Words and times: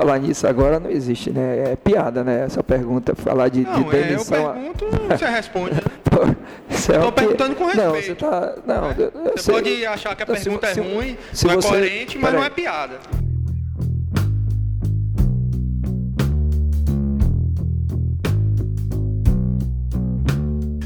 falar 0.00 0.18
nisso 0.18 0.46
agora 0.46 0.80
não 0.80 0.90
existe, 0.90 1.30
né? 1.30 1.72
É 1.72 1.76
piada, 1.76 2.24
né? 2.24 2.44
Essa 2.46 2.62
pergunta, 2.62 3.14
falar 3.14 3.48
de, 3.48 3.60
não, 3.60 3.82
de 3.82 3.90
demissão. 3.90 4.54
É, 4.54 4.68
eu 4.68 4.72
pergunto, 4.72 4.86
você 5.08 5.26
responde. 5.26 5.74
Né? 5.74 5.80
Estou 6.70 7.08
é 7.08 7.10
perguntando 7.10 7.54
com 7.54 7.66
respeito. 7.66 7.86
Não, 7.86 8.00
você 8.00 8.14
tá. 8.14 8.54
Não, 8.66 8.90
é? 8.90 8.94
Você 9.32 9.42
sei, 9.42 9.54
pode 9.54 9.86
achar 9.86 10.16
que 10.16 10.22
a 10.22 10.26
pergunta 10.26 10.72
se, 10.72 10.80
é 10.80 10.82
ruim, 10.82 11.16
se 11.32 11.46
não 11.46 11.54
é 11.54 11.62
coerente, 11.62 12.18
mas 12.18 12.32
não 12.32 12.44
é 12.44 12.50
piada. 12.50 12.98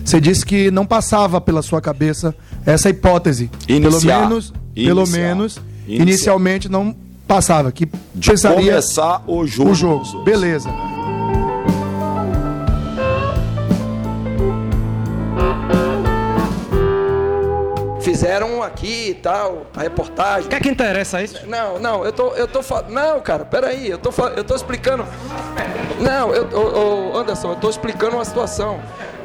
Você 0.05 0.21
disse 0.21 0.45
que 0.45 0.71
não 0.71 0.85
passava 0.85 1.41
pela 1.41 1.63
sua 1.63 1.81
cabeça 1.81 2.35
essa 2.67 2.91
hipótese. 2.91 3.51
Iniciar. 3.69 4.19
Pelo 4.19 4.29
menos, 4.29 4.53
Iniciar. 4.75 4.95
pelo 4.95 5.07
menos, 5.09 5.57
Iniciar. 5.87 6.03
inicialmente 6.03 6.69
não 6.69 7.04
passava. 7.27 7.71
Que 7.73 7.87
De 8.15 8.31
pensaria 8.31 8.73
começar 8.73 9.23
o 9.27 9.47
jogo. 9.47 9.71
o 9.71 9.75
jogo. 9.75 10.25
Beleza. 10.25 10.71
Fizeram 18.01 18.63
aqui 18.63 19.11
e 19.11 19.15
tal, 19.15 19.67
a 19.75 19.81
reportagem. 19.81 20.47
O 20.47 20.51
que 20.51 20.57
é 20.57 20.61
que 20.61 20.69
interessa 20.69 21.23
isso? 21.23 21.47
Não, 21.47 21.79
não, 21.79 22.05
eu 22.05 22.13
tô, 22.13 22.29
eu 22.35 22.47
tô 22.47 22.63
falando. 22.63 22.91
Não, 22.91 23.19
cara, 23.21 23.47
peraí, 23.47 23.89
eu 23.89 23.97
tô, 23.97 24.11
eu 24.37 24.45
tô 24.45 24.55
explicando. 24.55 25.07
Não, 25.99 26.31
eu, 26.35 26.47
ô, 26.53 27.17
Anderson, 27.17 27.53
eu 27.53 27.57
tô 27.57 27.71
explicando 27.71 28.17
uma 28.17 28.25
situação. 28.25 28.79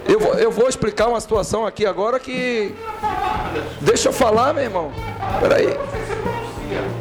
Eu 0.07 0.17
vou, 0.19 0.33
eu 0.35 0.49
vou 0.49 0.69
explicar 0.69 1.07
uma 1.07 1.19
situação 1.19 1.65
aqui 1.65 1.85
agora 1.85 2.19
que. 2.19 2.73
Deixa 3.81 4.09
eu 4.09 4.13
falar, 4.13 4.53
meu 4.53 4.63
irmão. 4.63 4.91
Peraí. 5.41 5.77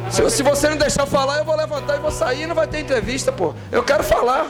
Se, 0.09 0.29
se 0.29 0.43
você 0.43 0.69
não 0.69 0.77
deixar 0.77 1.05
falar, 1.05 1.37
eu 1.37 1.45
vou 1.45 1.55
levantar 1.55 1.97
e 1.97 1.99
vou 1.99 2.11
sair, 2.11 2.47
não 2.47 2.55
vai 2.55 2.67
ter 2.67 2.79
entrevista, 2.79 3.31
pô. 3.31 3.53
Eu 3.71 3.83
quero 3.83 4.03
falar. 4.03 4.47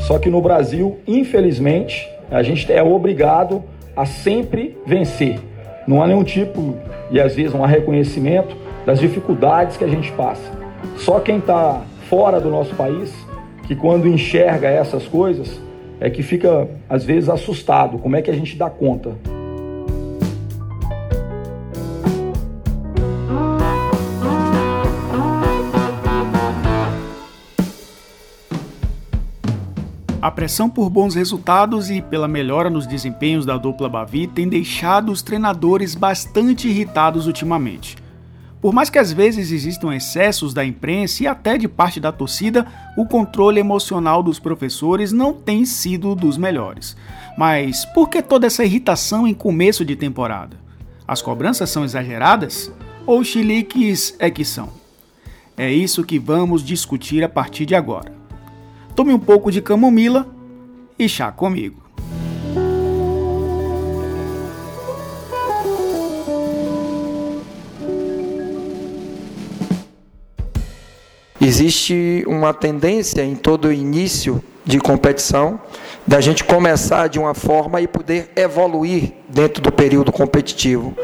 Só 0.00 0.18
que 0.18 0.28
no 0.28 0.42
Brasil, 0.42 0.98
infelizmente, 1.06 2.08
a 2.30 2.42
gente 2.42 2.70
é 2.72 2.82
obrigado 2.82 3.62
a 3.96 4.04
sempre 4.04 4.76
vencer. 4.84 5.40
Não 5.86 6.02
há 6.02 6.06
nenhum 6.06 6.24
tipo, 6.24 6.76
e 7.10 7.20
às 7.20 7.34
vezes 7.34 7.52
não 7.52 7.64
há 7.64 7.66
reconhecimento 7.66 8.56
das 8.84 8.98
dificuldades 8.98 9.76
que 9.76 9.84
a 9.84 9.88
gente 9.88 10.10
passa. 10.12 10.42
Só 10.96 11.20
quem 11.20 11.38
está 11.38 11.82
fora 12.08 12.40
do 12.40 12.50
nosso 12.50 12.74
país, 12.74 13.12
que 13.66 13.76
quando 13.76 14.06
enxerga 14.08 14.68
essas 14.68 15.06
coisas, 15.06 15.60
é 16.02 16.10
que 16.10 16.20
fica 16.20 16.68
às 16.88 17.04
vezes 17.04 17.28
assustado. 17.28 17.96
Como 17.96 18.16
é 18.16 18.22
que 18.22 18.28
a 18.28 18.34
gente 18.34 18.56
dá 18.56 18.68
conta? 18.68 19.16
A 30.20 30.30
pressão 30.30 30.68
por 30.68 30.90
bons 30.90 31.14
resultados 31.14 31.88
e 31.88 32.02
pela 32.02 32.26
melhora 32.26 32.68
nos 32.68 32.84
desempenhos 32.84 33.46
da 33.46 33.56
dupla 33.56 33.88
Bavi 33.88 34.26
tem 34.26 34.48
deixado 34.48 35.12
os 35.12 35.22
treinadores 35.22 35.94
bastante 35.94 36.68
irritados 36.68 37.28
ultimamente. 37.28 38.01
Por 38.62 38.72
mais 38.72 38.88
que 38.88 38.98
às 39.00 39.12
vezes 39.12 39.50
existam 39.50 39.92
excessos 39.92 40.54
da 40.54 40.64
imprensa 40.64 41.24
e 41.24 41.26
até 41.26 41.58
de 41.58 41.66
parte 41.66 41.98
da 41.98 42.12
torcida, 42.12 42.64
o 42.96 43.04
controle 43.04 43.58
emocional 43.58 44.22
dos 44.22 44.38
professores 44.38 45.10
não 45.10 45.32
tem 45.34 45.64
sido 45.64 46.14
dos 46.14 46.38
melhores. 46.38 46.96
Mas 47.36 47.84
por 47.84 48.08
que 48.08 48.22
toda 48.22 48.46
essa 48.46 48.64
irritação 48.64 49.26
em 49.26 49.34
começo 49.34 49.84
de 49.84 49.96
temporada? 49.96 50.56
As 51.08 51.20
cobranças 51.20 51.70
são 51.70 51.84
exageradas? 51.84 52.70
Ou 53.04 53.24
chiliques 53.24 54.14
é 54.20 54.30
que 54.30 54.44
são? 54.44 54.68
É 55.56 55.68
isso 55.68 56.04
que 56.04 56.20
vamos 56.20 56.62
discutir 56.62 57.24
a 57.24 57.28
partir 57.28 57.66
de 57.66 57.74
agora. 57.74 58.12
Tome 58.94 59.12
um 59.12 59.18
pouco 59.18 59.50
de 59.50 59.60
camomila 59.60 60.24
e 60.96 61.08
chá 61.08 61.32
comigo. 61.32 61.81
Existe 71.44 72.22
uma 72.28 72.54
tendência 72.54 73.20
em 73.20 73.34
todo 73.34 73.72
início 73.72 74.40
de 74.64 74.78
competição 74.78 75.60
da 76.06 76.20
gente 76.20 76.44
começar 76.44 77.08
de 77.08 77.18
uma 77.18 77.34
forma 77.34 77.80
e 77.80 77.88
poder 77.88 78.30
evoluir 78.36 79.12
dentro 79.28 79.60
do 79.60 79.72
período 79.72 80.12
competitivo. 80.12 80.94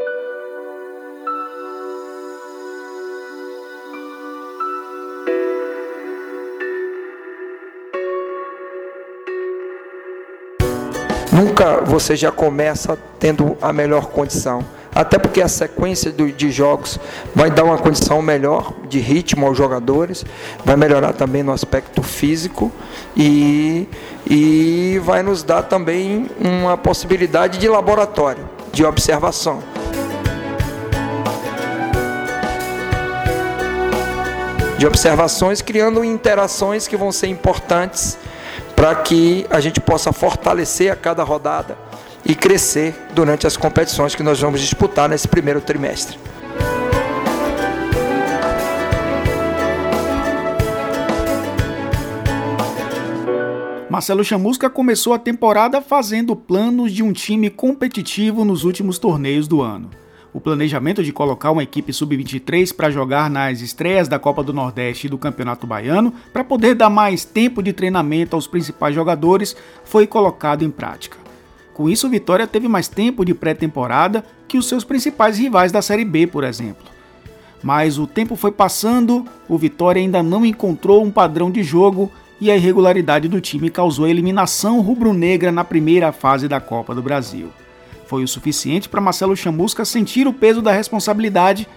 Nunca 11.32 11.80
você 11.80 12.14
já 12.14 12.30
começa 12.30 12.96
tendo 13.18 13.58
a 13.60 13.72
melhor 13.72 14.06
condição 14.06 14.64
até 14.98 15.16
porque 15.16 15.40
a 15.40 15.46
sequência 15.46 16.10
de 16.10 16.50
jogos 16.50 16.98
vai 17.32 17.52
dar 17.52 17.62
uma 17.62 17.78
condição 17.78 18.20
melhor 18.20 18.72
de 18.88 18.98
ritmo 18.98 19.46
aos 19.46 19.56
jogadores, 19.56 20.26
vai 20.64 20.74
melhorar 20.74 21.12
também 21.12 21.40
no 21.40 21.52
aspecto 21.52 22.02
físico 22.02 22.72
e, 23.16 23.86
e 24.28 25.00
vai 25.04 25.22
nos 25.22 25.44
dar 25.44 25.62
também 25.62 26.28
uma 26.40 26.76
possibilidade 26.76 27.58
de 27.58 27.68
laboratório, 27.68 28.50
de 28.72 28.84
observação. 28.84 29.62
De 34.76 34.84
observações, 34.84 35.62
criando 35.62 36.04
interações 36.04 36.88
que 36.88 36.96
vão 36.96 37.12
ser 37.12 37.28
importantes 37.28 38.18
para 38.74 38.96
que 38.96 39.46
a 39.48 39.60
gente 39.60 39.80
possa 39.80 40.12
fortalecer 40.12 40.90
a 40.90 40.96
cada 40.96 41.22
rodada 41.22 41.86
e 42.24 42.34
crescer 42.34 42.94
durante 43.14 43.46
as 43.46 43.56
competições 43.56 44.14
que 44.14 44.22
nós 44.22 44.40
vamos 44.40 44.60
disputar 44.60 45.08
nesse 45.08 45.28
primeiro 45.28 45.60
trimestre. 45.60 46.18
Marcelo 53.90 54.22
Chamusca 54.22 54.68
começou 54.68 55.14
a 55.14 55.18
temporada 55.18 55.80
fazendo 55.80 56.36
planos 56.36 56.92
de 56.92 57.02
um 57.02 57.12
time 57.12 57.48
competitivo 57.50 58.44
nos 58.44 58.62
últimos 58.62 58.98
torneios 58.98 59.48
do 59.48 59.62
ano. 59.62 59.90
O 60.32 60.40
planejamento 60.40 61.02
de 61.02 61.10
colocar 61.10 61.50
uma 61.50 61.62
equipe 61.62 61.92
sub-23 61.92 62.72
para 62.76 62.90
jogar 62.90 63.30
nas 63.30 63.60
estreias 63.62 64.06
da 64.06 64.18
Copa 64.18 64.42
do 64.42 64.52
Nordeste 64.52 65.06
e 65.06 65.10
do 65.10 65.16
Campeonato 65.16 65.66
Baiano, 65.66 66.12
para 66.32 66.44
poder 66.44 66.74
dar 66.74 66.90
mais 66.90 67.24
tempo 67.24 67.62
de 67.62 67.72
treinamento 67.72 68.36
aos 68.36 68.46
principais 68.46 68.94
jogadores, 68.94 69.56
foi 69.84 70.06
colocado 70.06 70.62
em 70.62 70.70
prática. 70.70 71.27
Com 71.78 71.88
isso, 71.88 72.08
o 72.08 72.10
Vitória 72.10 72.44
teve 72.44 72.66
mais 72.66 72.88
tempo 72.88 73.24
de 73.24 73.32
pré-temporada 73.32 74.24
que 74.48 74.58
os 74.58 74.66
seus 74.66 74.82
principais 74.82 75.38
rivais 75.38 75.70
da 75.70 75.80
Série 75.80 76.04
B, 76.04 76.26
por 76.26 76.42
exemplo. 76.42 76.84
Mas 77.62 78.00
o 78.00 78.06
tempo 78.06 78.34
foi 78.34 78.50
passando, 78.50 79.24
o 79.48 79.56
Vitória 79.56 80.02
ainda 80.02 80.20
não 80.20 80.44
encontrou 80.44 81.04
um 81.04 81.10
padrão 81.12 81.52
de 81.52 81.62
jogo 81.62 82.10
e 82.40 82.50
a 82.50 82.56
irregularidade 82.56 83.28
do 83.28 83.40
time 83.40 83.70
causou 83.70 84.06
a 84.06 84.10
eliminação 84.10 84.80
rubro-negra 84.80 85.52
na 85.52 85.62
primeira 85.62 86.10
fase 86.10 86.48
da 86.48 86.60
Copa 86.60 86.96
do 86.96 87.00
Brasil. 87.00 87.48
Foi 88.08 88.24
o 88.24 88.28
suficiente 88.28 88.88
para 88.88 89.00
Marcelo 89.00 89.36
Chamusca 89.36 89.84
sentir 89.84 90.26
o 90.26 90.32
peso 90.32 90.60
da 90.60 90.72
responsabilidade 90.72 91.68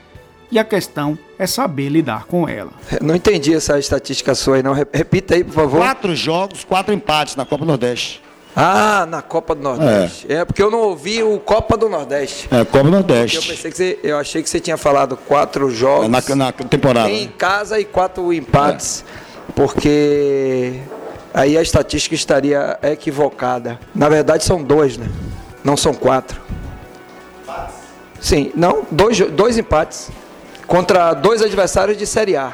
e 0.52 0.58
a 0.58 0.64
questão 0.64 1.16
é 1.38 1.46
saber 1.46 1.90
lidar 1.90 2.26
com 2.26 2.50
ela. 2.50 2.72
Não 3.04 3.16
entendi 3.16 3.54
essa 3.54 3.78
estatística 3.78 4.34
sua 4.34 4.56
aí, 4.56 4.64
não. 4.64 4.74
Repita 4.74 5.36
aí, 5.36 5.44
por 5.44 5.54
favor. 5.54 5.78
Quatro 5.78 6.16
jogos, 6.16 6.64
quatro 6.64 6.92
empates 6.92 7.36
na 7.36 7.46
Copa 7.46 7.66
do 7.66 7.68
Nordeste. 7.68 8.31
Ah, 8.56 9.06
na 9.10 9.22
Copa 9.22 9.56
do 9.56 9.62
Nordeste. 9.62 10.26
É. 10.30 10.38
é. 10.38 10.46
porque 10.46 10.62
eu 10.62 10.70
não 10.70 10.80
ouvi 10.80 11.24
o 11.24 11.40
Copa 11.40 11.78
do 11.78 11.88
Nordeste. 11.88 12.48
É, 12.52 12.66
Copa 12.66 12.84
do 12.84 12.92
Nordeste. 12.92 13.38
Eu 13.38 13.44
pensei 13.44 13.72
que 13.72 13.78
você, 13.78 14.00
eu 14.04 14.18
achei 14.18 14.44
que 14.44 14.50
você 14.50 14.60
tinha 14.60 14.78
falado 14.78 15.16
quatro 15.16 15.70
jogos 15.70 16.10
na, 16.10 16.36
na 16.36 16.52
temporada. 16.52 17.10
Em 17.10 17.28
casa 17.28 17.80
e 17.80 17.86
quatro 17.86 18.34
empates, 18.34 19.06
é. 19.50 19.52
porque 19.54 20.82
aí 21.34 21.58
a 21.58 21.62
estatística 21.62 22.14
estaria 22.14 22.78
equivocada. 22.84 23.80
Na 23.96 24.10
verdade 24.10 24.44
são 24.44 24.62
dois, 24.62 24.98
né? 24.98 25.08
Não 25.64 25.78
são 25.78 25.94
quatro. 25.94 26.42
Empates? 27.44 27.76
Sim, 28.20 28.52
não, 28.56 28.86
dois, 28.92 29.20
dois 29.20 29.58
empates 29.58 30.10
contra 30.68 31.14
dois 31.14 31.42
adversários 31.42 31.98
de 31.98 32.06
Série 32.06 32.36
A. 32.36 32.54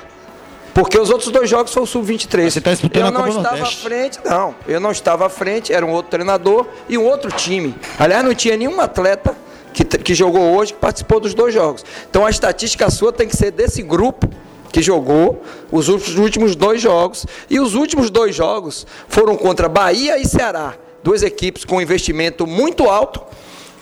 Porque 0.77 1.00
os 1.00 1.09
outros 1.09 1.31
dois 1.31 1.50
jogos 1.50 1.74
foram 1.74 1.85
o 1.85 1.88
Sub-23. 1.88 2.51
Você 2.51 2.59
está 2.59 2.69
disputando 2.69 3.01
eu 3.01 3.07
a 3.07 3.12
Copa 3.12 3.27
não 3.29 3.38
estava 3.38 3.56
Nordeste. 3.57 3.79
à 3.79 3.89
frente, 3.89 4.19
não. 4.24 4.56
Eu 4.68 4.79
não 4.79 4.91
estava 4.91 5.25
à 5.25 5.29
frente, 5.29 5.74
era 5.74 5.83
um 5.83 5.89
outro 5.89 6.12
treinador 6.12 6.68
e 6.88 7.00
um 7.00 7.03
outro 7.03 7.31
time. 7.31 7.74
Aliás, 7.97 8.24
não 8.24 8.35
tinha 8.35 8.56
nenhum 8.56 8.79
atleta 8.79 9.35
que, 9.74 9.83
que 9.83 10.13
jogou 10.13 10.56
hoje 10.56 10.74
que 10.74 10.79
participou 10.79 11.19
dos 11.19 11.33
dois 11.33 11.51
jogos. 11.51 11.83
Então 12.07 12.27
a 12.27 12.29
estatística 12.29 12.91
sua 12.91 13.12
tem 13.12 13.27
que 13.27 13.35
ser 13.35 13.50
desse 13.50 13.81
grupo 13.81 14.29
que 14.71 14.79
jogou 14.83 15.41
os 15.71 15.88
últimos 15.89 16.56
dois 16.56 16.80
jogos. 16.80 17.25
E 17.50 17.59
os 17.59 17.73
últimos 17.73 18.12
dois 18.12 18.35
jogos 18.35 18.85
foram 19.07 19.35
contra 19.35 19.68
Bahia 19.68 20.19
e 20.19 20.27
Ceará. 20.27 20.75
Duas 21.01 21.23
equipes 21.23 21.65
com 21.65 21.81
investimento 21.81 22.45
muito 22.45 22.88
alto 22.88 23.23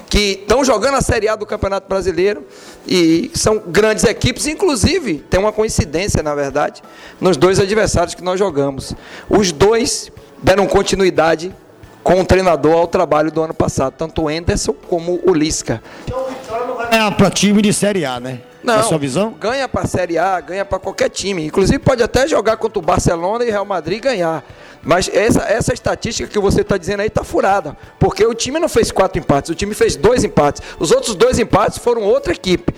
que 0.09 0.39
estão 0.41 0.63
jogando 0.63 0.95
a 0.95 1.01
Série 1.01 1.27
A 1.27 1.35
do 1.35 1.45
Campeonato 1.45 1.87
Brasileiro 1.87 2.45
e 2.87 3.31
são 3.33 3.59
grandes 3.59 4.03
equipes, 4.03 4.47
inclusive 4.47 5.23
tem 5.29 5.39
uma 5.39 5.51
coincidência, 5.51 6.21
na 6.21 6.35
verdade, 6.35 6.81
nos 7.19 7.37
dois 7.37 7.59
adversários 7.59 8.15
que 8.15 8.23
nós 8.23 8.39
jogamos. 8.39 8.93
Os 9.29 9.51
dois 9.51 10.11
deram 10.41 10.67
continuidade 10.67 11.53
com 12.05 12.21
o 12.21 12.23
treinador 12.23 12.73
ao 12.73 12.87
trabalho 12.87 13.31
do 13.31 13.41
ano 13.41 13.53
passado, 13.53 13.95
tanto 13.97 14.21
o 14.21 14.29
Enderson 14.29 14.73
como 14.73 15.19
o 15.25 15.33
Lisca. 15.33 15.81
Então 16.03 16.21
o 16.21 16.27
Vitória 16.27 16.67
não 16.67 16.75
vai 16.75 16.91
ganhar 16.91 17.11
para 17.17 17.31
time 17.31 17.63
de 17.63 17.73
Série 17.73 18.05
A, 18.05 18.19
né? 18.19 18.41
Não, 18.63 18.79
é 18.79 18.83
sua 18.83 18.99
visão? 18.99 19.31
ganha 19.31 19.67
para 19.67 19.81
a 19.81 19.87
Série 19.87 20.15
A, 20.15 20.39
ganha 20.39 20.63
para 20.63 20.77
qualquer 20.77 21.09
time. 21.09 21.43
Inclusive 21.47 21.79
pode 21.79 22.03
até 22.03 22.27
jogar 22.27 22.57
contra 22.57 22.77
o 22.77 22.81
Barcelona 22.81 23.43
e 23.43 23.49
Real 23.49 23.65
Madrid 23.65 24.03
ganhar. 24.03 24.43
Mas 24.83 25.09
essa, 25.11 25.45
essa 25.45 25.73
estatística 25.73 26.29
que 26.29 26.37
você 26.37 26.61
está 26.61 26.77
dizendo 26.77 26.99
aí 26.99 27.07
está 27.07 27.23
furada. 27.23 27.75
Porque 27.97 28.23
o 28.23 28.35
time 28.35 28.59
não 28.59 28.69
fez 28.69 28.91
quatro 28.91 29.17
empates, 29.17 29.49
o 29.49 29.55
time 29.55 29.73
fez 29.73 29.95
dois 29.95 30.23
empates. 30.23 30.61
Os 30.77 30.91
outros 30.91 31.15
dois 31.15 31.39
empates 31.39 31.79
foram 31.79 32.03
outra 32.03 32.33
equipe. 32.33 32.71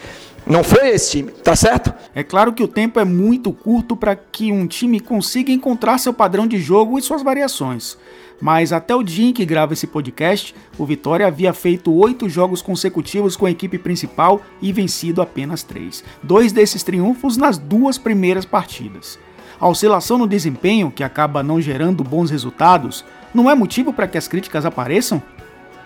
Não 0.45 0.63
foi 0.63 0.87
esse 0.87 1.11
time, 1.11 1.31
tá 1.31 1.53
certo? 1.53 1.93
É 2.15 2.23
claro 2.23 2.53
que 2.53 2.63
o 2.63 2.67
tempo 2.69 2.97
é 2.97 3.03
muito 3.03 3.51
curto 3.51 3.97
para 3.97 4.15
que 4.15 4.53
um 4.53 4.65
time 4.65 5.01
consiga 5.01 5.51
encontrar 5.51 5.97
seu 5.97 6.13
padrão 6.13 6.47
de 6.47 6.57
jogo 6.61 6.97
e 6.97 7.01
suas 7.01 7.21
variações 7.21 7.97
mas 8.39 8.71
até 8.71 8.95
o 8.95 9.03
dia 9.03 9.29
em 9.29 9.33
que 9.33 9.45
grava 9.45 9.73
esse 9.73 9.87
podcast, 9.87 10.53
o 10.77 10.85
Vitória 10.85 11.25
havia 11.25 11.53
feito 11.53 11.93
oito 11.93 12.29
jogos 12.29 12.61
consecutivos 12.61 13.35
com 13.35 13.45
a 13.45 13.51
equipe 13.51 13.77
principal 13.77 14.41
e 14.61 14.71
vencido 14.71 15.21
apenas 15.21 15.63
três. 15.63 16.03
Dois 16.21 16.51
desses 16.51 16.83
triunfos 16.83 17.37
nas 17.37 17.57
duas 17.57 17.97
primeiras 17.97 18.45
partidas. 18.45 19.17
A 19.59 19.67
oscilação 19.67 20.19
no 20.19 20.27
desempenho, 20.27 20.91
que 20.91 21.03
acaba 21.03 21.41
não 21.41 21.59
gerando 21.59 22.03
bons 22.03 22.29
resultados, 22.29 23.03
não 23.33 23.49
é 23.49 23.55
motivo 23.55 23.91
para 23.91 24.07
que 24.07 24.17
as 24.17 24.27
críticas 24.27 24.65
apareçam? 24.65 25.21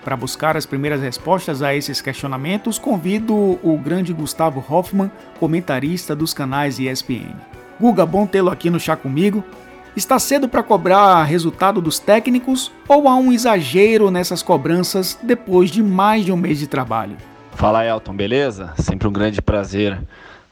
Para 0.04 0.18
buscar 0.18 0.58
as 0.58 0.66
primeiras 0.66 1.00
respostas 1.00 1.62
a 1.62 1.74
esses 1.74 2.02
questionamentos, 2.02 2.78
convido 2.78 3.34
o 3.34 3.78
grande 3.78 4.12
Gustavo 4.12 4.64
Hoffman, 4.68 5.12
comentarista 5.40 6.16
dos 6.16 6.34
canais 6.34 6.80
ESPN. 6.80 7.36
Guga, 7.80 8.06
bom 8.06 8.28
tê-lo 8.28 8.50
aqui 8.50 8.70
no 8.70 8.80
Chá 8.80 8.96
Comigo. 8.96 9.44
Está 9.94 10.18
cedo 10.18 10.48
para 10.48 10.64
cobrar 10.64 11.22
resultado 11.24 11.82
dos 11.82 12.00
técnicos 12.00 12.72
ou 12.88 13.10
há 13.10 13.16
um 13.16 13.30
exagero 13.32 14.10
nessas 14.10 14.42
cobranças 14.42 15.20
depois 15.22 15.70
de 15.70 15.84
mais 15.84 16.24
de 16.24 16.32
um 16.32 16.38
mês 16.38 16.60
de 16.60 16.68
trabalho? 16.68 17.18
Fala 17.56 17.86
Elton, 17.86 18.16
beleza? 18.16 18.74
Sempre 18.78 19.10
um 19.10 19.12
grande 19.12 19.42
prazer 19.42 20.02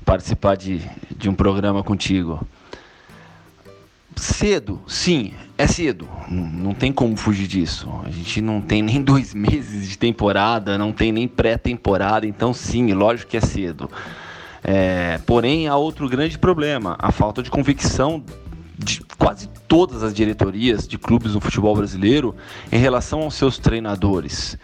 participar 0.03 0.57
de, 0.57 0.81
de 1.15 1.29
um 1.29 1.33
programa 1.33 1.81
contigo. 1.81 2.45
Cedo, 4.17 4.81
sim, 4.85 5.33
é 5.57 5.65
cedo. 5.65 6.05
Não, 6.29 6.73
tem 6.73 6.91
como 6.91 7.15
fugir 7.15 7.47
disso. 7.47 7.89
A 8.03 8.09
gente 8.09 8.41
não 8.41 8.59
tem 8.59 8.81
nem 8.81 8.99
dois 9.01 9.33
meses 9.33 9.87
de 9.87 9.97
temporada, 9.97 10.77
não 10.77 10.91
tem 10.91 11.13
nem 11.13 11.29
pré-temporada, 11.29 12.27
então 12.27 12.53
sim, 12.53 12.91
lógico 12.91 13.31
que 13.31 13.37
é 13.37 13.41
cedo. 13.41 13.89
É, 14.61 15.17
porém, 15.25 15.69
há 15.69 15.77
outro 15.77 16.09
grande 16.09 16.37
problema: 16.37 16.97
a 16.99 17.09
falta 17.13 17.41
de 17.41 17.49
convicção 17.49 18.21
de 18.79 19.03
quase 19.17 19.49
todas 19.67 20.01
as 20.03 20.13
diretorias 20.13 20.87
de 20.87 20.97
clubes 20.97 21.33
do 21.33 21.41
futebol 21.41 21.75
brasileiro 21.75 22.33
em 22.71 22.77
relação 22.77 23.21
aos 23.21 23.35
seus 23.35 23.57
treinadores. 23.57 24.57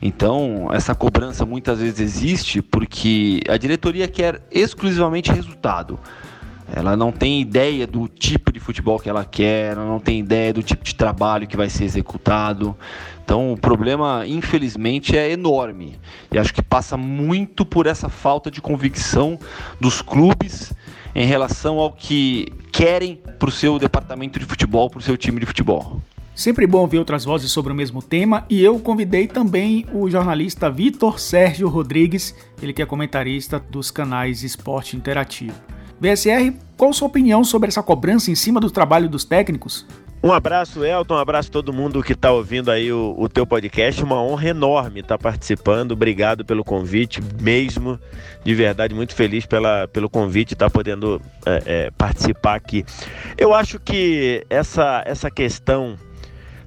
Então, 0.00 0.68
essa 0.72 0.94
cobrança 0.94 1.44
muitas 1.44 1.80
vezes 1.80 1.98
existe 1.98 2.62
porque 2.62 3.40
a 3.48 3.56
diretoria 3.56 4.06
quer 4.06 4.40
exclusivamente 4.50 5.32
resultado. 5.32 5.98
Ela 6.72 6.96
não 6.96 7.10
tem 7.10 7.40
ideia 7.40 7.86
do 7.86 8.06
tipo 8.06 8.52
de 8.52 8.60
futebol 8.60 8.98
que 8.98 9.08
ela 9.08 9.24
quer, 9.24 9.72
ela 9.72 9.86
não 9.86 9.98
tem 9.98 10.20
ideia 10.20 10.52
do 10.52 10.62
tipo 10.62 10.84
de 10.84 10.94
trabalho 10.94 11.46
que 11.46 11.56
vai 11.56 11.68
ser 11.68 11.84
executado. 11.84 12.76
Então, 13.24 13.52
o 13.52 13.56
problema, 13.56 14.24
infelizmente, 14.26 15.16
é 15.16 15.30
enorme. 15.30 15.98
E 16.30 16.38
acho 16.38 16.52
que 16.54 16.62
passa 16.62 16.96
muito 16.96 17.64
por 17.64 17.86
essa 17.86 18.08
falta 18.08 18.50
de 18.50 18.60
convicção 18.60 19.38
dos 19.80 20.00
clubes 20.00 20.72
em 21.14 21.26
relação 21.26 21.78
ao 21.78 21.92
que 21.92 22.52
querem 22.72 23.20
para 23.38 23.48
o 23.48 23.52
seu 23.52 23.78
departamento 23.78 24.38
de 24.38 24.44
futebol, 24.44 24.88
para 24.88 24.98
o 24.98 25.02
seu 25.02 25.16
time 25.16 25.40
de 25.40 25.46
futebol. 25.46 26.00
Sempre 26.34 26.68
bom 26.68 26.78
ouvir 26.78 26.98
outras 26.98 27.24
vozes 27.24 27.50
sobre 27.50 27.72
o 27.72 27.74
mesmo 27.74 28.00
tema 28.00 28.46
e 28.48 28.62
eu 28.62 28.78
convidei 28.78 29.26
também 29.26 29.84
o 29.92 30.08
jornalista 30.08 30.70
Vitor 30.70 31.18
Sérgio 31.18 31.68
Rodrigues, 31.68 32.32
ele 32.62 32.72
que 32.72 32.80
é 32.80 32.86
comentarista 32.86 33.58
dos 33.58 33.90
canais 33.90 34.44
Esporte 34.44 34.96
Interativo. 34.96 35.54
BSR, 36.00 36.54
qual 36.76 36.92
sua 36.92 37.08
opinião 37.08 37.42
sobre 37.42 37.68
essa 37.68 37.82
cobrança 37.82 38.30
em 38.30 38.36
cima 38.36 38.60
do 38.60 38.70
trabalho 38.70 39.08
dos 39.08 39.24
técnicos? 39.24 39.84
Um 40.20 40.32
abraço, 40.32 40.84
Elton, 40.84 41.14
um 41.14 41.18
abraço 41.18 41.48
a 41.48 41.52
todo 41.52 41.72
mundo 41.72 42.02
que 42.02 42.12
está 42.12 42.32
ouvindo 42.32 42.72
aí 42.72 42.92
o, 42.92 43.14
o, 43.16 43.28
teu 43.28 43.46
podcast. 43.46 44.02
Uma 44.02 44.20
honra 44.20 44.48
enorme 44.48 45.00
estar 45.00 45.16
tá 45.16 45.22
participando. 45.22 45.92
Obrigado 45.92 46.44
pelo 46.44 46.64
convite, 46.64 47.20
mesmo. 47.40 48.00
De 48.44 48.52
verdade, 48.52 48.94
muito 48.94 49.14
feliz 49.14 49.46
pela, 49.46 49.86
pelo 49.86 50.10
convite 50.10 50.54
estar 50.54 50.66
tá 50.66 50.70
podendo 50.70 51.22
é, 51.46 51.62
é, 51.66 51.90
participar 51.92 52.56
aqui. 52.56 52.84
Eu 53.36 53.54
acho 53.54 53.78
que 53.78 54.44
essa, 54.50 55.04
essa 55.06 55.30
questão 55.30 55.96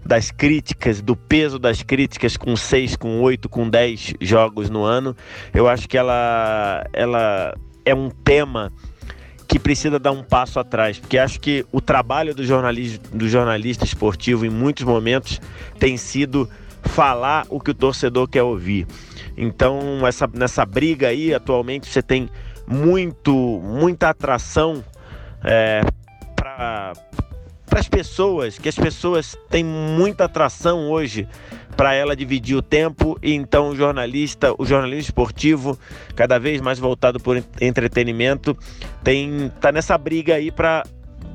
das 0.06 0.32
críticas, 0.32 1.02
do 1.02 1.16
peso 1.16 1.60
das 1.60 1.84
críticas 1.84 2.38
com 2.38 2.56
seis, 2.56 2.96
com 2.96 3.20
oito, 3.20 3.50
com 3.50 3.70
dez 3.70 4.14
jogos 4.22 4.70
no 4.70 4.84
ano, 4.84 5.16
eu 5.54 5.68
acho 5.68 5.90
que 5.90 5.98
ela, 5.98 6.86
ela 6.94 7.54
é 7.86 7.94
um 7.94 8.10
tema 8.10 8.72
que 9.52 9.60
precisa 9.60 10.00
dar 10.00 10.14
um 10.14 10.24
passo 10.24 10.62
atrás, 10.62 10.98
porque 10.98 11.18
acho 11.18 11.38
que 11.38 11.66
o 11.74 11.82
trabalho 11.82 12.34
do 12.34 12.42
jornalista, 12.42 13.10
do 13.14 13.28
jornalista 13.28 13.84
esportivo 13.84 14.46
em 14.46 14.50
muitos 14.50 14.86
momentos 14.86 15.42
tem 15.78 15.98
sido 15.98 16.50
falar 16.84 17.46
o 17.50 17.60
que 17.60 17.72
o 17.72 17.74
torcedor 17.74 18.30
quer 18.30 18.44
ouvir. 18.44 18.88
Então, 19.36 20.08
essa, 20.08 20.26
nessa 20.34 20.66
briga 20.66 21.10
aí, 21.10 21.34
atualmente 21.34 21.86
você 21.90 22.02
tem 22.02 22.30
muito, 22.66 23.34
muita 23.62 24.12
atração 24.12 24.82
é, 25.44 25.82
para 26.34 26.94
as 27.72 27.90
pessoas, 27.90 28.58
que 28.58 28.70
as 28.70 28.76
pessoas 28.76 29.38
têm 29.50 29.66
muita 29.66 30.24
atração 30.24 30.90
hoje 30.90 31.28
para 31.76 31.94
ela 31.94 32.16
dividir 32.16 32.56
o 32.56 32.62
tempo 32.62 33.18
e 33.22 33.34
então 33.34 33.70
o 33.70 33.76
jornalista, 33.76 34.54
o 34.58 34.66
jornalismo 34.66 35.02
esportivo, 35.02 35.80
cada 36.16 36.40
vez 36.40 36.62
mais 36.62 36.80
voltado 36.80 37.20
por 37.20 37.42
entretenimento, 37.60 38.58
tem 39.04 39.52
tá 39.60 39.72
nessa 39.72 39.98
briga 39.98 40.36
aí 40.36 40.52
para 40.52 40.84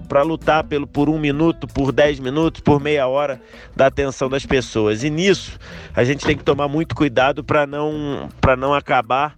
para 0.07 0.23
lutar 0.23 0.63
pelo, 0.63 0.87
por 0.87 1.09
um 1.09 1.19
minuto, 1.19 1.67
por 1.67 1.91
dez 1.91 2.21
minutos, 2.21 2.61
por 2.61 2.81
meia 2.81 3.09
hora 3.09 3.41
da 3.75 3.87
atenção 3.89 4.29
das 4.29 4.47
pessoas. 4.47 5.03
E 5.03 5.11
nisso 5.11 5.59
a 5.95 6.05
gente 6.05 6.25
tem 6.25 6.37
que 6.37 6.45
tomar 6.45 6.69
muito 6.69 6.95
cuidado 6.95 7.43
para 7.43 7.67
não, 7.67 8.29
não 8.57 8.73
acabar 8.73 9.37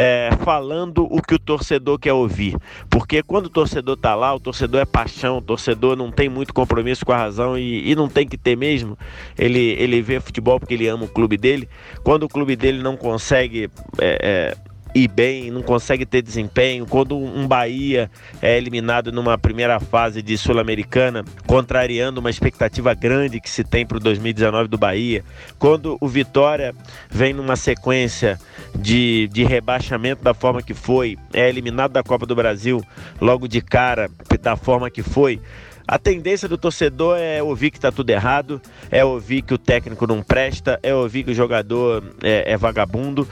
é, 0.00 0.30
falando 0.44 1.08
o 1.10 1.20
que 1.20 1.34
o 1.34 1.38
torcedor 1.40 1.98
quer 1.98 2.12
ouvir. 2.12 2.56
Porque 2.88 3.20
quando 3.20 3.46
o 3.46 3.50
torcedor 3.50 3.96
tá 3.96 4.14
lá, 4.14 4.32
o 4.32 4.38
torcedor 4.38 4.80
é 4.80 4.84
paixão, 4.84 5.38
o 5.38 5.42
torcedor 5.42 5.96
não 5.96 6.12
tem 6.12 6.28
muito 6.28 6.54
compromisso 6.54 7.04
com 7.04 7.10
a 7.10 7.16
razão 7.16 7.58
e, 7.58 7.90
e 7.90 7.96
não 7.96 8.08
tem 8.08 8.24
que 8.24 8.38
ter 8.38 8.56
mesmo. 8.56 8.96
Ele, 9.36 9.74
ele 9.76 10.00
vê 10.00 10.20
futebol 10.20 10.60
porque 10.60 10.74
ele 10.74 10.86
ama 10.86 11.04
o 11.04 11.08
clube 11.08 11.36
dele. 11.36 11.68
Quando 12.04 12.22
o 12.22 12.28
clube 12.28 12.54
dele 12.54 12.80
não 12.80 12.96
consegue 12.96 13.68
é, 13.98 14.54
é, 14.54 14.67
ir 14.94 15.08
bem, 15.08 15.50
não 15.50 15.62
consegue 15.62 16.06
ter 16.06 16.22
desempenho. 16.22 16.86
Quando 16.86 17.16
um 17.16 17.46
Bahia 17.46 18.10
é 18.40 18.56
eliminado 18.56 19.12
numa 19.12 19.36
primeira 19.36 19.78
fase 19.80 20.22
de 20.22 20.36
Sul-Americana, 20.36 21.24
contrariando 21.46 22.20
uma 22.20 22.30
expectativa 22.30 22.94
grande 22.94 23.40
que 23.40 23.50
se 23.50 23.64
tem 23.64 23.86
para 23.86 23.96
o 23.96 24.00
2019 24.00 24.68
do 24.68 24.78
Bahia. 24.78 25.24
Quando 25.58 25.96
o 26.00 26.08
Vitória 26.08 26.74
vem 27.10 27.32
numa 27.32 27.56
sequência 27.56 28.38
de, 28.74 29.28
de 29.32 29.44
rebaixamento 29.44 30.22
da 30.22 30.34
forma 30.34 30.62
que 30.62 30.74
foi, 30.74 31.16
é 31.32 31.48
eliminado 31.48 31.92
da 31.92 32.02
Copa 32.02 32.26
do 32.26 32.34
Brasil 32.34 32.82
logo 33.20 33.48
de 33.48 33.60
cara, 33.60 34.10
da 34.40 34.56
forma 34.56 34.90
que 34.90 35.02
foi. 35.02 35.40
A 35.88 35.98
tendência 35.98 36.46
do 36.46 36.58
torcedor 36.58 37.16
é 37.16 37.42
ouvir 37.42 37.70
que 37.70 37.78
está 37.78 37.90
tudo 37.90 38.10
errado, 38.10 38.60
é 38.90 39.02
ouvir 39.02 39.40
que 39.40 39.54
o 39.54 39.58
técnico 39.58 40.06
não 40.06 40.22
presta, 40.22 40.78
é 40.82 40.94
ouvir 40.94 41.24
que 41.24 41.30
o 41.30 41.34
jogador 41.34 42.04
é, 42.22 42.52
é 42.52 42.58
vagabundo. 42.58 43.26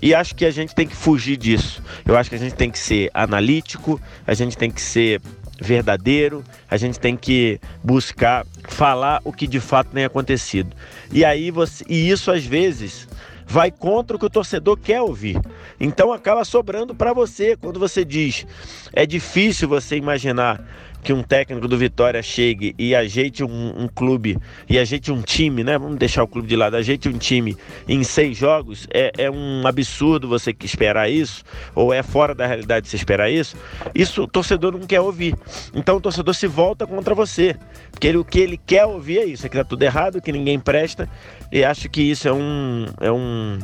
E 0.00 0.14
acho 0.14 0.32
que 0.36 0.44
a 0.44 0.52
gente 0.52 0.72
tem 0.72 0.86
que 0.86 0.94
fugir 0.94 1.36
disso. 1.36 1.82
Eu 2.06 2.16
acho 2.16 2.30
que 2.30 2.36
a 2.36 2.38
gente 2.38 2.54
tem 2.54 2.70
que 2.70 2.78
ser 2.78 3.10
analítico, 3.12 4.00
a 4.24 4.34
gente 4.34 4.56
tem 4.56 4.70
que 4.70 4.80
ser 4.80 5.20
verdadeiro, 5.60 6.44
a 6.70 6.76
gente 6.76 7.00
tem 7.00 7.16
que 7.16 7.58
buscar 7.82 8.46
falar 8.68 9.20
o 9.24 9.32
que 9.32 9.48
de 9.48 9.58
fato 9.58 9.90
tem 9.90 10.04
acontecido. 10.04 10.76
E 11.10 11.24
aí 11.24 11.50
você, 11.50 11.84
e 11.88 12.08
isso 12.08 12.30
às 12.30 12.44
vezes 12.44 13.08
vai 13.44 13.72
contra 13.72 14.16
o 14.16 14.20
que 14.20 14.26
o 14.26 14.30
torcedor 14.30 14.76
quer 14.76 15.02
ouvir. 15.02 15.40
Então 15.80 16.12
acaba 16.12 16.44
sobrando 16.44 16.94
para 16.94 17.12
você 17.12 17.56
quando 17.56 17.80
você 17.80 18.04
diz: 18.04 18.46
é 18.92 19.04
difícil 19.04 19.68
você 19.68 19.96
imaginar 19.96 20.64
que 21.06 21.12
um 21.12 21.22
técnico 21.22 21.68
do 21.68 21.78
Vitória 21.78 22.20
chegue 22.20 22.74
e 22.76 22.92
ajeite 22.92 23.44
um, 23.44 23.84
um 23.84 23.86
clube, 23.86 24.36
e 24.68 24.76
ajeite 24.76 25.12
um 25.12 25.22
time, 25.22 25.62
né? 25.62 25.78
Vamos 25.78 25.98
deixar 25.98 26.24
o 26.24 26.26
clube 26.26 26.48
de 26.48 26.56
lado, 26.56 26.74
ajeite 26.74 27.08
um 27.08 27.16
time 27.16 27.56
em 27.86 28.02
seis 28.02 28.36
jogos, 28.36 28.88
é, 28.92 29.12
é 29.16 29.30
um 29.30 29.64
absurdo 29.68 30.26
você 30.26 30.52
esperar 30.64 31.08
isso, 31.08 31.44
ou 31.76 31.94
é 31.94 32.02
fora 32.02 32.34
da 32.34 32.44
realidade 32.44 32.88
você 32.88 32.96
esperar 32.96 33.30
isso. 33.30 33.56
Isso 33.94 34.24
o 34.24 34.26
torcedor 34.26 34.72
não 34.72 34.80
quer 34.80 35.00
ouvir. 35.00 35.36
Então 35.72 35.98
o 35.98 36.00
torcedor 36.00 36.34
se 36.34 36.48
volta 36.48 36.84
contra 36.88 37.14
você. 37.14 37.54
Porque 37.92 38.08
ele, 38.08 38.18
o 38.18 38.24
que 38.24 38.40
ele 38.40 38.58
quer 38.66 38.84
ouvir 38.84 39.18
é 39.18 39.24
isso, 39.26 39.46
é 39.46 39.48
que 39.48 39.56
tá 39.56 39.62
tudo 39.62 39.84
errado, 39.84 40.20
que 40.20 40.32
ninguém 40.32 40.58
presta. 40.58 41.08
E 41.52 41.64
acho 41.64 41.88
que 41.88 42.02
isso 42.02 42.26
é 42.26 42.32
um. 42.32 42.86
É 43.00 43.12
um 43.12 43.60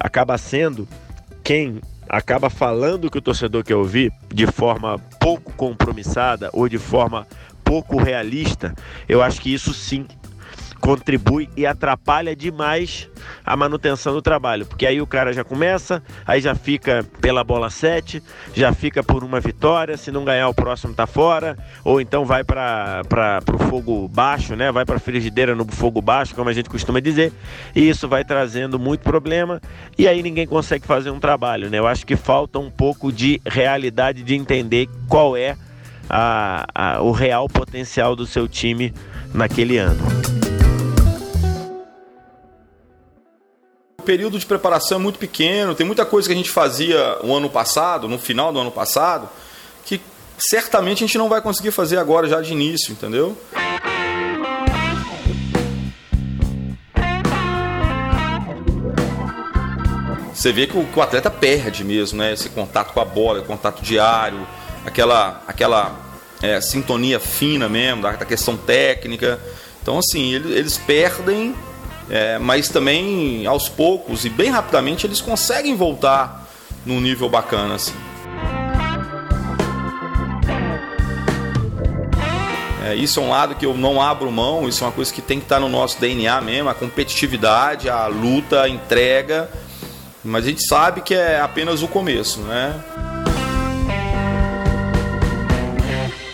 acaba 0.00 0.38
sendo 0.38 0.88
quem 1.44 1.82
acaba 2.12 2.50
falando 2.50 3.10
que 3.10 3.16
o 3.16 3.22
torcedor 3.22 3.64
quer 3.64 3.74
ouvir 3.74 4.12
de 4.28 4.46
forma 4.46 4.98
pouco 5.18 5.50
compromissada 5.54 6.50
ou 6.52 6.68
de 6.68 6.76
forma 6.76 7.26
pouco 7.64 7.96
realista, 7.96 8.74
eu 9.08 9.22
acho 9.22 9.40
que 9.40 9.52
isso 9.52 9.72
sim 9.72 10.06
contribui 10.82 11.48
e 11.56 11.64
atrapalha 11.64 12.34
demais 12.34 13.08
a 13.46 13.56
manutenção 13.56 14.12
do 14.12 14.20
trabalho, 14.20 14.66
porque 14.66 14.84
aí 14.84 15.00
o 15.00 15.06
cara 15.06 15.32
já 15.32 15.44
começa, 15.44 16.02
aí 16.26 16.40
já 16.40 16.56
fica 16.56 17.06
pela 17.20 17.44
bola 17.44 17.70
7, 17.70 18.20
já 18.52 18.72
fica 18.72 19.00
por 19.00 19.22
uma 19.22 19.38
vitória, 19.38 19.96
se 19.96 20.10
não 20.10 20.24
ganhar 20.24 20.48
o 20.48 20.54
próximo 20.54 20.92
tá 20.92 21.06
fora, 21.06 21.56
ou 21.84 22.00
então 22.00 22.24
vai 22.24 22.42
para 22.42 23.04
o 23.54 23.58
fogo 23.70 24.08
baixo, 24.08 24.56
né? 24.56 24.72
Vai 24.72 24.84
para 24.84 24.96
a 24.96 24.98
frigideira 24.98 25.54
no 25.54 25.64
fogo 25.68 26.02
baixo, 26.02 26.34
como 26.34 26.50
a 26.50 26.52
gente 26.52 26.68
costuma 26.68 26.98
dizer, 26.98 27.32
e 27.76 27.88
isso 27.88 28.08
vai 28.08 28.24
trazendo 28.24 28.76
muito 28.76 29.02
problema, 29.02 29.62
e 29.96 30.08
aí 30.08 30.20
ninguém 30.20 30.48
consegue 30.48 30.84
fazer 30.84 31.10
um 31.10 31.20
trabalho, 31.20 31.70
né? 31.70 31.78
Eu 31.78 31.86
acho 31.86 32.04
que 32.04 32.16
falta 32.16 32.58
um 32.58 32.70
pouco 32.70 33.12
de 33.12 33.40
realidade 33.46 34.24
de 34.24 34.34
entender 34.34 34.88
qual 35.08 35.36
é 35.36 35.56
a, 36.10 36.66
a, 36.74 37.02
o 37.02 37.12
real 37.12 37.48
potencial 37.48 38.16
do 38.16 38.26
seu 38.26 38.48
time 38.48 38.92
naquele 39.32 39.78
ano. 39.78 40.51
O 44.02 44.04
período 44.04 44.36
de 44.36 44.44
preparação 44.44 44.98
é 44.98 45.00
muito 45.00 45.16
pequeno, 45.16 45.76
tem 45.76 45.86
muita 45.86 46.04
coisa 46.04 46.26
que 46.26 46.34
a 46.34 46.36
gente 46.36 46.50
fazia 46.50 47.18
o 47.22 47.32
ano 47.32 47.48
passado, 47.48 48.08
no 48.08 48.18
final 48.18 48.52
do 48.52 48.58
ano 48.58 48.72
passado, 48.72 49.28
que 49.84 50.00
certamente 50.36 51.04
a 51.04 51.06
gente 51.06 51.16
não 51.16 51.28
vai 51.28 51.40
conseguir 51.40 51.70
fazer 51.70 51.98
agora 51.98 52.26
já 52.26 52.40
de 52.40 52.50
início, 52.50 52.90
entendeu? 52.90 53.38
Você 60.34 60.52
vê 60.52 60.66
que 60.66 60.76
o, 60.76 60.84
que 60.84 60.98
o 60.98 61.02
atleta 61.02 61.30
perde 61.30 61.84
mesmo, 61.84 62.18
né? 62.18 62.32
Esse 62.32 62.48
contato 62.48 62.92
com 62.92 62.98
a 62.98 63.04
bola, 63.04 63.40
contato 63.42 63.82
diário, 63.82 64.44
aquela, 64.84 65.44
aquela 65.46 65.96
é, 66.42 66.60
sintonia 66.60 67.20
fina 67.20 67.68
mesmo, 67.68 68.02
da, 68.02 68.10
da, 68.10 68.24
questão 68.24 68.56
técnica. 68.56 69.38
Então, 69.80 69.96
assim, 69.96 70.34
eles, 70.34 70.50
eles 70.50 70.76
perdem 70.76 71.54
é, 72.10 72.38
mas 72.38 72.68
também 72.68 73.46
aos 73.46 73.68
poucos 73.68 74.24
e 74.24 74.28
bem 74.28 74.50
rapidamente 74.50 75.06
eles 75.06 75.20
conseguem 75.20 75.74
voltar 75.76 76.48
num 76.84 77.00
nível 77.00 77.28
bacana 77.28 77.74
assim. 77.74 77.94
É, 82.84 82.96
isso 82.96 83.20
é 83.20 83.22
um 83.22 83.30
lado 83.30 83.54
que 83.54 83.64
eu 83.64 83.74
não 83.74 84.02
abro 84.02 84.30
mão, 84.30 84.68
isso 84.68 84.82
é 84.82 84.86
uma 84.86 84.92
coisa 84.92 85.12
que 85.12 85.22
tem 85.22 85.38
que 85.38 85.44
estar 85.44 85.60
no 85.60 85.68
nosso 85.68 86.00
DNA 86.00 86.40
mesmo, 86.40 86.68
a 86.68 86.74
competitividade, 86.74 87.88
a 87.88 88.06
luta, 88.08 88.62
a 88.62 88.68
entrega. 88.68 89.48
Mas 90.24 90.44
a 90.44 90.48
gente 90.48 90.66
sabe 90.66 91.00
que 91.00 91.14
é 91.14 91.40
apenas 91.40 91.82
o 91.82 91.88
começo, 91.88 92.40
né? 92.40 92.74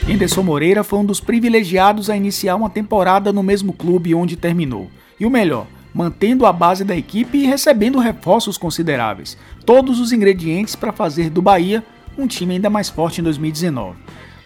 Anderson 0.09 0.43
Moreira 0.43 0.83
foi 0.83 0.99
um 0.99 1.05
dos 1.05 1.21
privilegiados 1.21 2.09
a 2.09 2.17
iniciar 2.17 2.57
uma 2.57 2.71
temporada 2.71 3.31
no 3.31 3.43
mesmo 3.43 3.75
clube 3.75 4.15
onde 4.15 4.37
terminou. 4.37 4.91
E 5.19 5.27
o 5.27 5.31
melhor, 5.31 5.67
mantendo 5.93 6.47
a 6.47 6.53
base 6.53 6.85
da 6.85 6.97
equipe 6.97 7.39
e 7.39 7.47
recebendo 7.47 7.99
reforços 7.99 8.57
consideráveis. 8.57 9.37
Todos 9.65 9.99
os 10.01 10.13
ingredientes 10.13 10.77
para 10.77 10.93
fazer 10.93 11.31
do 11.31 11.43
Bahia 11.43 11.85
um 12.17 12.27
time 12.27 12.55
ainda 12.55 12.69
mais 12.69 12.89
forte 12.89 13.21
em 13.21 13.25
2019. 13.25 13.97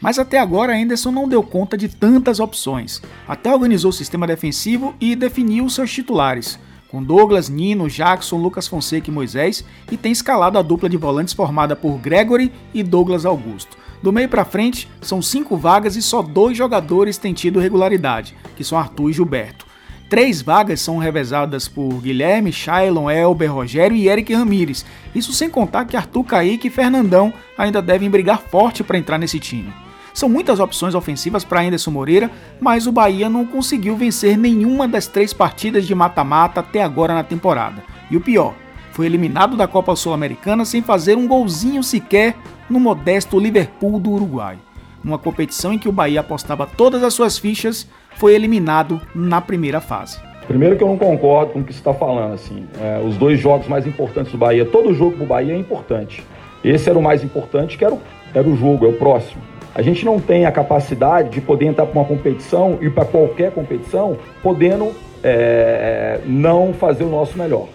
Mas 0.00 0.18
até 0.18 0.38
agora 0.38 0.76
Anderson 0.76 1.10
não 1.10 1.28
deu 1.28 1.42
conta 1.42 1.76
de 1.76 1.88
tantas 1.88 2.40
opções. 2.40 3.00
Até 3.26 3.52
organizou 3.52 3.90
o 3.90 3.94
sistema 3.94 4.26
defensivo 4.26 4.94
e 5.00 5.14
definiu 5.14 5.68
seus 5.70 5.92
titulares, 5.92 6.58
com 6.88 7.02
Douglas, 7.02 7.48
Nino, 7.48 7.88
Jackson, 7.88 8.36
Lucas 8.36 8.68
Fonseca 8.68 9.08
e 9.08 9.12
Moisés, 9.12 9.64
e 9.90 9.96
tem 9.96 10.12
escalado 10.12 10.58
a 10.58 10.62
dupla 10.62 10.88
de 10.88 10.96
volantes 10.96 11.32
formada 11.32 11.74
por 11.76 11.98
Gregory 11.98 12.52
e 12.74 12.82
Douglas 12.82 13.24
Augusto. 13.24 13.78
Do 14.02 14.12
meio 14.12 14.28
para 14.28 14.44
frente, 14.44 14.88
são 15.00 15.22
cinco 15.22 15.56
vagas 15.56 15.94
e 15.94 16.02
só 16.02 16.20
dois 16.20 16.58
jogadores 16.58 17.16
têm 17.16 17.32
tido 17.32 17.60
regularidade, 17.60 18.34
que 18.56 18.64
são 18.64 18.76
Arthur 18.76 19.10
e 19.10 19.12
Gilberto. 19.12 19.71
Três 20.12 20.42
vagas 20.42 20.82
são 20.82 20.98
revezadas 20.98 21.66
por 21.66 21.88
Guilherme, 22.02 22.52
Shailon, 22.52 23.08
Elber, 23.08 23.50
Rogério 23.50 23.96
e 23.96 24.10
Eric 24.10 24.34
Ramires. 24.34 24.84
Isso 25.14 25.32
sem 25.32 25.48
contar 25.48 25.86
que 25.86 25.96
Arthur 25.96 26.22
Kaique 26.24 26.68
e 26.68 26.70
Fernandão 26.70 27.32
ainda 27.56 27.80
devem 27.80 28.10
brigar 28.10 28.42
forte 28.42 28.84
para 28.84 28.98
entrar 28.98 29.16
nesse 29.16 29.40
time. 29.40 29.72
São 30.12 30.28
muitas 30.28 30.60
opções 30.60 30.94
ofensivas 30.94 31.44
para 31.44 31.62
Anderson 31.62 31.92
Moreira, 31.92 32.30
mas 32.60 32.86
o 32.86 32.92
Bahia 32.92 33.30
não 33.30 33.46
conseguiu 33.46 33.96
vencer 33.96 34.36
nenhuma 34.36 34.86
das 34.86 35.06
três 35.06 35.32
partidas 35.32 35.86
de 35.86 35.94
mata-mata 35.94 36.60
até 36.60 36.82
agora 36.82 37.14
na 37.14 37.24
temporada. 37.24 37.82
E 38.10 38.16
o 38.18 38.20
pior, 38.20 38.54
foi 38.90 39.06
eliminado 39.06 39.56
da 39.56 39.66
Copa 39.66 39.96
Sul-Americana 39.96 40.66
sem 40.66 40.82
fazer 40.82 41.16
um 41.16 41.26
golzinho 41.26 41.82
sequer 41.82 42.36
no 42.68 42.78
modesto 42.78 43.40
Liverpool 43.40 43.98
do 43.98 44.10
Uruguai. 44.10 44.58
Numa 45.02 45.18
competição 45.18 45.72
em 45.72 45.78
que 45.78 45.88
o 45.88 45.92
Bahia 45.92 46.20
apostava 46.20 46.66
todas 46.66 47.02
as 47.02 47.14
suas 47.14 47.38
fichas 47.38 47.88
foi 48.22 48.36
eliminado 48.36 49.00
na 49.12 49.40
primeira 49.40 49.80
fase. 49.80 50.20
Primeiro 50.46 50.76
que 50.76 50.84
eu 50.84 50.86
não 50.86 50.96
concordo 50.96 51.54
com 51.54 51.58
o 51.58 51.64
que 51.64 51.72
você 51.72 51.80
está 51.80 51.92
falando, 51.92 52.34
assim. 52.34 52.68
É, 52.80 53.02
os 53.04 53.16
dois 53.16 53.40
jogos 53.40 53.66
mais 53.66 53.84
importantes 53.84 54.30
do 54.30 54.38
Bahia, 54.38 54.64
todo 54.64 54.94
jogo 54.94 55.16
do 55.16 55.26
Bahia 55.26 55.52
é 55.52 55.56
importante. 55.56 56.24
Esse 56.62 56.88
era 56.88 56.96
o 56.96 57.02
mais 57.02 57.24
importante, 57.24 57.76
que 57.76 57.84
era 57.84 57.92
o, 57.92 58.00
era 58.32 58.48
o 58.48 58.56
jogo, 58.56 58.86
é 58.86 58.88
o 58.90 58.92
próximo. 58.92 59.42
A 59.74 59.82
gente 59.82 60.04
não 60.04 60.20
tem 60.20 60.46
a 60.46 60.52
capacidade 60.52 61.30
de 61.30 61.40
poder 61.40 61.66
entrar 61.66 61.84
para 61.84 61.98
uma 61.98 62.06
competição 62.06 62.78
e 62.80 62.88
para 62.88 63.04
qualquer 63.04 63.50
competição, 63.50 64.16
podendo 64.40 64.92
é, 65.20 66.20
não 66.24 66.72
fazer 66.72 67.02
o 67.02 67.08
nosso 67.08 67.36
melhor. 67.36 67.66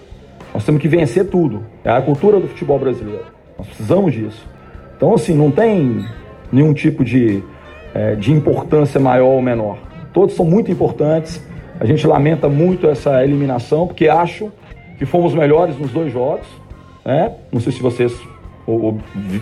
Nós 0.53 0.63
temos 0.63 0.81
que 0.81 0.87
vencer 0.87 1.25
tudo. 1.25 1.65
É 1.83 1.89
a 1.89 2.01
cultura 2.01 2.39
do 2.39 2.47
futebol 2.47 2.79
brasileiro. 2.79 3.25
Nós 3.57 3.67
precisamos 3.67 4.13
disso. 4.13 4.47
Então, 4.95 5.13
assim, 5.13 5.35
não 5.35 5.51
tem 5.51 6.05
nenhum 6.53 6.73
tipo 6.73 7.03
de, 7.03 7.43
é, 7.93 8.15
de 8.15 8.31
importância 8.31 8.97
maior 8.97 9.27
ou 9.27 9.41
menor. 9.41 9.85
Todos 10.17 10.33
são 10.33 10.47
muito 10.47 10.71
importantes. 10.71 11.39
A 11.79 11.85
gente 11.85 12.07
lamenta 12.07 12.49
muito 12.49 12.87
essa 12.87 13.23
eliminação, 13.23 13.85
porque 13.85 14.07
acho 14.07 14.51
que 14.97 15.05
fomos 15.05 15.35
melhores 15.35 15.77
nos 15.77 15.91
dois 15.91 16.11
jogos. 16.11 16.47
Né? 17.05 17.35
Não 17.51 17.61
sei 17.61 17.71
se 17.71 17.83
vocês 17.83 18.19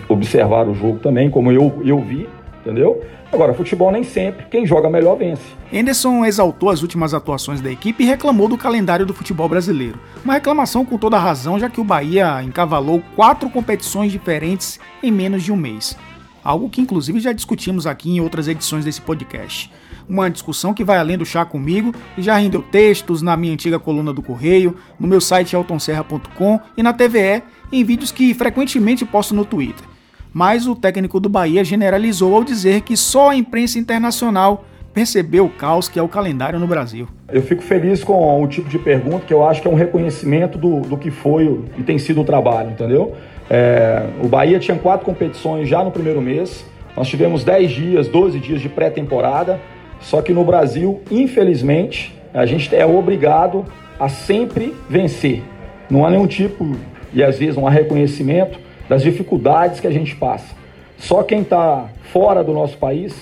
observaram 0.06 0.72
o 0.72 0.74
jogo 0.74 0.98
também, 0.98 1.30
como 1.30 1.50
eu, 1.50 1.80
eu 1.82 1.98
vi, 2.00 2.28
entendeu? 2.60 3.02
Agora, 3.32 3.54
futebol 3.54 3.90
nem 3.90 4.04
sempre, 4.04 4.44
quem 4.50 4.66
joga 4.66 4.90
melhor 4.90 5.16
vence. 5.16 5.46
Anderson 5.72 6.26
exaltou 6.26 6.68
as 6.68 6.82
últimas 6.82 7.14
atuações 7.14 7.62
da 7.62 7.70
equipe 7.70 8.04
e 8.04 8.06
reclamou 8.06 8.46
do 8.46 8.58
calendário 8.58 9.06
do 9.06 9.14
futebol 9.14 9.48
brasileiro. 9.48 9.98
Uma 10.22 10.34
reclamação 10.34 10.84
com 10.84 10.98
toda 10.98 11.18
razão, 11.18 11.58
já 11.58 11.70
que 11.70 11.80
o 11.80 11.84
Bahia 11.84 12.42
encavalou 12.42 13.02
quatro 13.16 13.48
competições 13.48 14.12
diferentes 14.12 14.78
em 15.02 15.10
menos 15.10 15.42
de 15.42 15.50
um 15.50 15.56
mês. 15.56 15.96
Algo 16.44 16.68
que 16.68 16.82
inclusive 16.82 17.18
já 17.18 17.32
discutimos 17.32 17.86
aqui 17.86 18.14
em 18.14 18.20
outras 18.20 18.46
edições 18.46 18.84
desse 18.84 19.00
podcast 19.00 19.70
uma 20.08 20.30
discussão 20.30 20.72
que 20.72 20.84
vai 20.84 20.98
além 20.98 21.18
do 21.18 21.26
chá 21.26 21.44
comigo 21.44 21.94
e 22.16 22.22
já 22.22 22.36
rendeu 22.36 22.62
textos 22.62 23.22
na 23.22 23.36
minha 23.36 23.52
antiga 23.52 23.78
coluna 23.78 24.12
do 24.12 24.22
Correio, 24.22 24.76
no 24.98 25.06
meu 25.06 25.20
site 25.20 25.54
eltonserra.com 25.54 26.60
e 26.76 26.82
na 26.82 26.92
TVE, 26.92 27.42
em 27.72 27.84
vídeos 27.84 28.12
que 28.12 28.32
frequentemente 28.34 29.04
posto 29.04 29.34
no 29.34 29.44
Twitter. 29.44 29.84
Mas 30.32 30.66
o 30.66 30.76
técnico 30.76 31.18
do 31.18 31.28
Bahia 31.28 31.64
generalizou 31.64 32.34
ao 32.34 32.44
dizer 32.44 32.82
que 32.82 32.96
só 32.96 33.30
a 33.30 33.36
imprensa 33.36 33.78
internacional 33.78 34.64
percebeu 34.92 35.44
o 35.44 35.50
caos 35.50 35.88
que 35.88 35.98
é 35.98 36.02
o 36.02 36.08
calendário 36.08 36.58
no 36.58 36.66
Brasil. 36.66 37.06
Eu 37.28 37.42
fico 37.42 37.62
feliz 37.62 38.02
com 38.02 38.42
o 38.42 38.46
tipo 38.46 38.68
de 38.68 38.78
pergunta 38.78 39.26
que 39.26 39.34
eu 39.34 39.46
acho 39.46 39.60
que 39.60 39.68
é 39.68 39.70
um 39.70 39.74
reconhecimento 39.74 40.56
do, 40.56 40.80
do 40.80 40.96
que 40.96 41.10
foi 41.10 41.60
e 41.76 41.82
tem 41.82 41.98
sido 41.98 42.22
o 42.22 42.24
trabalho, 42.24 42.70
entendeu? 42.70 43.14
É, 43.50 44.06
o 44.22 44.26
Bahia 44.26 44.58
tinha 44.58 44.76
quatro 44.78 45.04
competições 45.04 45.68
já 45.68 45.84
no 45.84 45.90
primeiro 45.90 46.20
mês, 46.22 46.64
nós 46.96 47.08
tivemos 47.08 47.44
10 47.44 47.70
dias, 47.70 48.08
12 48.08 48.38
dias 48.40 48.60
de 48.60 48.70
pré-temporada, 48.70 49.60
só 50.00 50.22
que 50.22 50.32
no 50.32 50.44
Brasil, 50.44 51.00
infelizmente, 51.10 52.14
a 52.32 52.46
gente 52.46 52.74
é 52.74 52.84
obrigado 52.86 53.64
a 53.98 54.08
sempre 54.08 54.74
vencer. 54.88 55.42
Não 55.88 56.04
há 56.04 56.10
nenhum 56.10 56.26
tipo, 56.26 56.76
e 57.12 57.22
às 57.22 57.38
vezes 57.38 57.56
um 57.56 57.64
reconhecimento 57.64 58.58
das 58.88 59.02
dificuldades 59.02 59.80
que 59.80 59.86
a 59.86 59.90
gente 59.90 60.14
passa. 60.14 60.54
Só 60.98 61.22
quem 61.22 61.42
está 61.42 61.88
fora 62.12 62.42
do 62.42 62.52
nosso 62.52 62.76
país, 62.78 63.14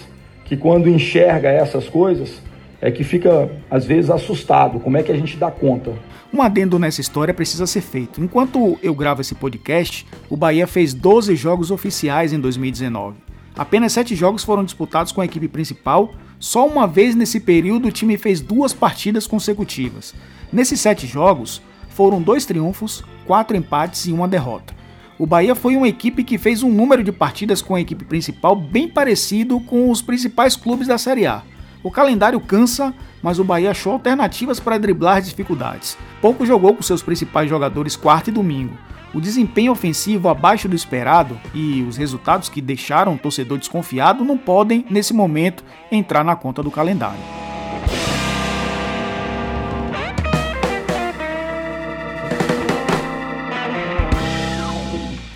que 0.45 0.57
quando 0.57 0.89
enxerga 0.89 1.49
essas 1.49 1.89
coisas, 1.89 2.43
é 2.81 2.91
que 2.91 3.03
fica, 3.03 3.51
às 3.71 3.85
vezes, 3.85 4.11
assustado. 4.11 4.79
Como 4.79 4.97
é 4.97 5.03
que 5.03 5.11
a 5.11 5.17
gente 5.17 5.37
dá 5.37 5.51
conta? 5.51 5.93
Um 6.33 6.43
adendo 6.43 6.79
nessa 6.79 7.01
história 7.01 7.33
precisa 7.33 7.67
ser 7.67 7.81
feito. 7.81 8.21
Enquanto 8.21 8.79
eu 8.83 8.95
gravo 8.95 9.21
esse 9.21 9.35
podcast, 9.35 10.07
o 10.29 10.37
Bahia 10.37 10.67
fez 10.67 10.93
12 10.93 11.35
jogos 11.37 11.71
oficiais 11.71 12.33
em 12.33 12.41
2019. 12.41 13.17
Apenas 13.57 13.93
sete 13.93 14.17
jogos 14.17 14.43
foram 14.43 14.65
disputados 14.65 15.13
com 15.13 15.21
a 15.21 15.25
equipe 15.25 15.47
principal, 15.47 16.13
só 16.39 16.67
uma 16.67 16.87
vez 16.87 17.15
nesse 17.15 17.41
período 17.41 17.89
o 17.89 17.93
time 17.93 18.17
fez 18.17 18.41
duas 18.41 18.73
partidas 18.73 19.27
consecutivas. 19.27 20.15
Nesses 20.53 20.81
sete 20.81 21.07
jogos, 21.07 21.61
foram 21.89 22.21
dois 22.21 22.45
triunfos, 22.45 23.03
quatro 23.27 23.57
empates 23.57 24.07
e 24.07 24.13
uma 24.13 24.29
derrota. 24.29 24.75
O 25.17 25.27
Bahia 25.27 25.55
foi 25.55 25.77
uma 25.77 25.89
equipe 25.89 26.25
que 26.25 26.39
fez 26.39 26.63
um 26.63 26.71
número 26.71 27.05
de 27.05 27.13
partidas 27.13 27.63
com 27.63 27.75
a 27.75 27.81
equipe 27.81 28.05
principal 28.05 28.57
bem 28.57 28.89
parecido 28.89 29.61
com 29.61 29.91
os 29.91 30.03
principais 30.03 30.57
clubes 30.57 30.89
da 30.89 30.99
Série 30.99 31.27
A. 31.27 31.43
O 31.85 31.91
calendário 31.91 32.41
cansa, 32.41 32.93
mas 33.23 33.39
o 33.39 33.45
Bahia 33.45 33.71
achou 33.71 33.93
alternativas 33.93 34.59
para 34.59 34.79
driblar 34.79 35.23
dificuldades. 35.23 35.97
Pouco 36.21 36.45
jogou 36.45 36.75
com 36.75 36.83
seus 36.83 37.03
principais 37.03 37.49
jogadores 37.49 37.95
quarta 37.95 38.31
e 38.31 38.33
domingo. 38.33 38.77
O 39.15 39.21
desempenho 39.21 39.71
ofensivo 39.71 40.29
abaixo 40.29 40.69
do 40.69 40.75
esperado 40.75 41.41
e 41.55 41.83
os 41.83 41.97
resultados 41.97 42.49
que 42.49 42.61
deixaram 42.61 43.15
o 43.15 43.19
torcedor 43.19 43.59
desconfiado 43.59 44.25
não 44.25 44.37
podem, 44.37 44.85
nesse 44.91 45.15
momento, 45.15 45.65
entrar 45.89 46.25
na 46.25 46.35
conta 46.35 46.65
do 46.65 46.71
calendário. 46.71 47.21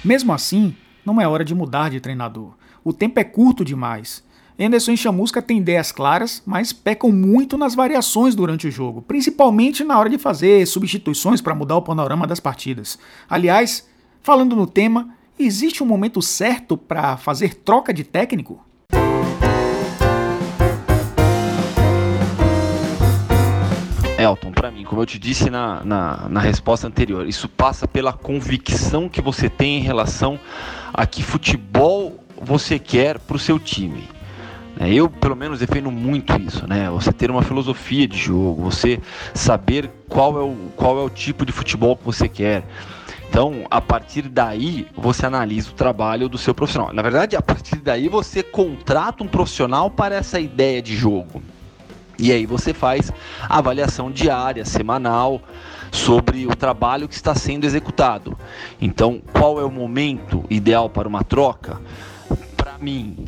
Mesmo 0.04 0.32
assim, 0.32 0.74
não 1.06 1.20
é 1.20 1.28
hora 1.28 1.44
de 1.44 1.54
mudar 1.54 1.88
de 1.88 2.00
treinador. 2.00 2.54
O 2.82 2.92
tempo 2.92 3.20
é 3.20 3.24
curto 3.24 3.64
demais. 3.64 4.24
Anderson 4.60 4.90
e 4.90 4.96
Chamusca 4.96 5.40
têm 5.40 5.58
ideias 5.58 5.92
claras, 5.92 6.42
mas 6.44 6.72
pecam 6.72 7.12
muito 7.12 7.56
nas 7.56 7.76
variações 7.76 8.34
durante 8.34 8.66
o 8.66 8.70
jogo, 8.72 9.00
principalmente 9.00 9.84
na 9.84 9.96
hora 9.96 10.10
de 10.10 10.18
fazer 10.18 10.66
substituições 10.66 11.40
para 11.40 11.54
mudar 11.54 11.76
o 11.76 11.82
panorama 11.82 12.26
das 12.26 12.40
partidas. 12.40 12.98
Aliás, 13.30 13.86
falando 14.20 14.56
no 14.56 14.66
tema, 14.66 15.10
existe 15.38 15.80
um 15.80 15.86
momento 15.86 16.20
certo 16.20 16.76
para 16.76 17.16
fazer 17.16 17.54
troca 17.54 17.94
de 17.94 18.02
técnico? 18.02 18.60
Elton, 24.18 24.50
para 24.50 24.72
mim, 24.72 24.82
como 24.82 25.00
eu 25.00 25.06
te 25.06 25.20
disse 25.20 25.48
na, 25.48 25.84
na, 25.84 26.28
na, 26.28 26.40
resposta 26.40 26.88
anterior, 26.88 27.28
isso 27.28 27.48
passa 27.48 27.86
pela 27.86 28.12
convicção 28.12 29.08
que 29.08 29.22
você 29.22 29.48
tem 29.48 29.78
em 29.78 29.82
relação 29.82 30.40
a 30.92 31.06
que 31.06 31.22
futebol 31.22 32.18
você 32.42 32.76
quer 32.80 33.20
para 33.20 33.36
o 33.36 33.38
seu 33.38 33.60
time. 33.60 34.17
É, 34.80 34.92
eu, 34.92 35.10
pelo 35.10 35.34
menos, 35.34 35.58
defendo 35.58 35.90
muito 35.90 36.40
isso, 36.40 36.64
né? 36.68 36.88
Você 36.90 37.12
ter 37.12 37.30
uma 37.32 37.42
filosofia 37.42 38.06
de 38.06 38.16
jogo, 38.16 38.62
você 38.62 39.00
saber 39.34 39.90
qual 40.08 40.38
é 40.38 40.42
o, 40.42 40.54
qual 40.76 40.98
é 41.00 41.02
o 41.02 41.10
tipo 41.10 41.44
de 41.44 41.50
futebol 41.50 41.96
que 41.96 42.04
você 42.04 42.28
quer. 42.28 42.64
Então, 43.28 43.66
a 43.70 43.80
partir 43.80 44.22
daí, 44.22 44.86
você 44.96 45.26
analisa 45.26 45.70
o 45.70 45.74
trabalho 45.74 46.28
do 46.28 46.38
seu 46.38 46.54
profissional. 46.54 46.92
Na 46.94 47.02
verdade, 47.02 47.34
a 47.34 47.42
partir 47.42 47.76
daí, 47.76 48.08
você 48.08 48.42
contrata 48.42 49.24
um 49.24 49.28
profissional 49.28 49.90
para 49.90 50.14
essa 50.14 50.38
ideia 50.38 50.80
de 50.80 50.96
jogo. 50.96 51.42
E 52.16 52.32
aí 52.32 52.46
você 52.46 52.72
faz 52.72 53.12
a 53.48 53.58
avaliação 53.58 54.10
diária, 54.10 54.64
semanal, 54.64 55.42
sobre 55.90 56.46
o 56.46 56.54
trabalho 56.54 57.08
que 57.08 57.14
está 57.14 57.34
sendo 57.34 57.64
executado. 57.64 58.38
Então, 58.80 59.20
qual 59.32 59.60
é 59.60 59.64
o 59.64 59.70
momento 59.70 60.44
ideal 60.48 60.88
para 60.88 61.08
uma 61.08 61.22
troca? 61.22 61.80
Para 62.56 62.78
mim, 62.78 63.24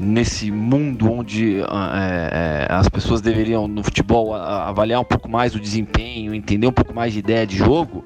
nesse 0.00 0.50
mundo 0.50 1.12
onde 1.12 1.60
é, 1.60 2.66
as 2.70 2.88
pessoas 2.88 3.20
deveriam 3.20 3.68
no 3.68 3.84
futebol 3.84 4.34
avaliar 4.34 4.98
um 4.98 5.04
pouco 5.04 5.28
mais 5.28 5.54
o 5.54 5.60
desempenho, 5.60 6.34
entender 6.34 6.66
um 6.66 6.72
pouco 6.72 6.94
mais 6.94 7.12
de 7.12 7.18
ideia 7.18 7.46
de 7.46 7.56
jogo, 7.56 8.04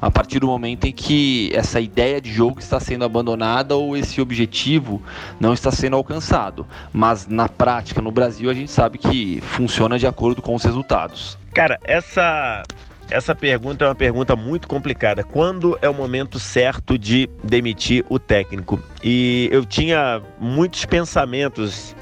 a 0.00 0.10
partir 0.10 0.40
do 0.40 0.48
momento 0.48 0.86
em 0.86 0.92
que 0.92 1.52
essa 1.54 1.80
ideia 1.80 2.20
de 2.20 2.32
jogo 2.32 2.58
está 2.58 2.80
sendo 2.80 3.04
abandonada 3.04 3.76
ou 3.76 3.96
esse 3.96 4.20
objetivo 4.20 5.00
não 5.38 5.52
está 5.52 5.70
sendo 5.70 5.94
alcançado. 5.94 6.66
Mas 6.92 7.28
na 7.28 7.48
prática, 7.48 8.02
no 8.02 8.10
Brasil, 8.10 8.50
a 8.50 8.54
gente 8.54 8.72
sabe 8.72 8.98
que 8.98 9.40
funciona 9.40 9.96
de 9.96 10.06
acordo 10.06 10.42
com 10.42 10.56
os 10.56 10.64
resultados. 10.64 11.38
Cara, 11.54 11.78
essa 11.84 12.64
essa 13.10 13.34
pergunta 13.34 13.84
é 13.84 13.88
uma 13.88 13.94
pergunta 13.94 14.36
muito 14.36 14.68
complicada. 14.68 15.24
Quando 15.24 15.78
é 15.80 15.88
o 15.88 15.94
momento 15.94 16.38
certo 16.38 16.98
de 16.98 17.28
demitir 17.42 18.04
o 18.08 18.18
técnico? 18.18 18.82
E 19.02 19.48
eu 19.52 19.64
tinha 19.64 20.20
muitos 20.38 20.84
pensamentos 20.84 21.96